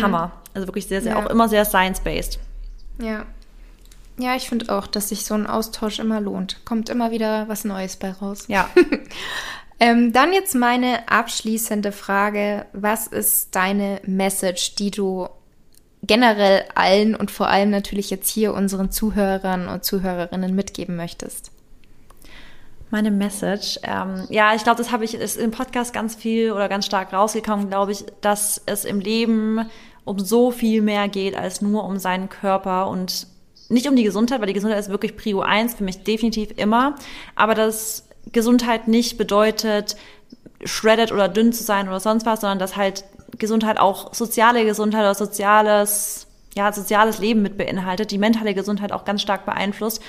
[0.00, 0.32] Hammer.
[0.56, 1.12] Also wirklich sehr, sehr.
[1.12, 1.18] Ja.
[1.22, 2.38] auch immer sehr science-based.
[2.98, 3.26] Ja.
[4.18, 6.64] Ja, ich finde auch, dass sich so ein Austausch immer lohnt.
[6.64, 8.46] Kommt immer wieder was Neues bei raus.
[8.48, 8.70] Ja.
[9.78, 12.66] Ähm, dann jetzt meine abschließende Frage.
[12.72, 15.28] Was ist deine Message, die du
[16.02, 21.50] generell allen und vor allem natürlich jetzt hier unseren Zuhörern und Zuhörerinnen mitgeben möchtest?
[22.90, 23.80] Meine Message.
[23.82, 27.12] Ähm, ja, ich glaube, das habe ich ist im Podcast ganz viel oder ganz stark
[27.12, 29.68] rausgekommen, glaube ich, dass es im Leben
[30.06, 33.26] um so viel mehr geht als nur um seinen Körper und
[33.68, 36.94] nicht um die Gesundheit, weil die Gesundheit ist wirklich Prio 1 für mich definitiv immer.
[37.34, 39.96] Aber dass Gesundheit nicht bedeutet,
[40.64, 43.04] shredded oder dünn zu sein oder sonst was, sondern dass halt
[43.36, 49.04] Gesundheit auch soziale Gesundheit oder soziales, ja, soziales Leben mit beinhaltet, die mentale Gesundheit auch
[49.04, 50.00] ganz stark beeinflusst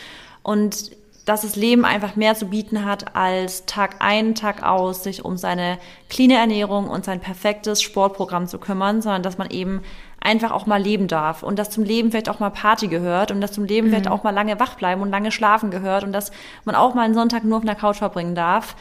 [0.43, 0.91] und
[1.27, 5.35] dass das Leben einfach mehr zu bieten hat, als Tag ein, Tag aus sich um
[5.35, 5.77] seine
[6.09, 9.81] cleane Ernährung und sein perfektes Sportprogramm zu kümmern, sondern dass man eben
[10.21, 13.41] einfach auch mal leben darf und dass zum Leben vielleicht auch mal Party gehört und
[13.41, 16.31] dass zum Leben vielleicht auch mal lange wach bleiben und lange schlafen gehört und dass
[16.63, 18.77] man auch mal einen Sonntag nur auf einer Couch verbringen darf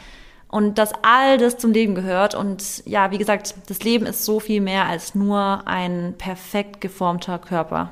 [0.47, 4.39] und dass all das zum Leben gehört und ja, wie gesagt, das Leben ist so
[4.39, 7.91] viel mehr als nur ein perfekt geformter Körper.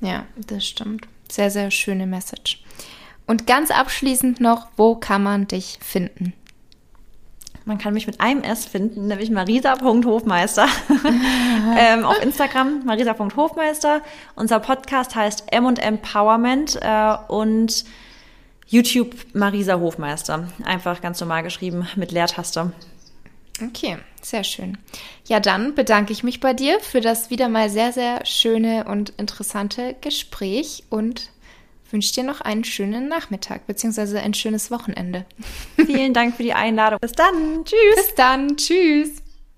[0.00, 1.08] Ja, das stimmt.
[1.28, 2.62] Sehr, sehr schöne Message.
[3.30, 6.32] Und ganz abschließend noch, wo kann man dich finden?
[7.64, 10.66] Man kann mich mit einem S finden, nämlich marisa.hofmeister.
[11.78, 14.02] ähm, auf Instagram marisa.hofmeister.
[14.34, 17.84] Unser Podcast heißt M Empowerment äh, und
[18.66, 20.48] YouTube Marisa Hofmeister.
[20.64, 22.72] Einfach ganz normal geschrieben mit Leertaste.
[23.62, 24.76] Okay, sehr schön.
[25.28, 29.10] Ja, dann bedanke ich mich bei dir für das wieder mal sehr, sehr schöne und
[29.10, 31.30] interessante Gespräch und
[31.92, 34.18] wünsche dir noch einen schönen Nachmittag bzw.
[34.18, 35.26] ein schönes Wochenende.
[35.76, 36.98] Vielen Dank für die Einladung.
[37.00, 37.64] Bis dann.
[37.64, 37.96] Tschüss.
[37.96, 38.56] Bis dann.
[38.56, 39.22] Tschüss.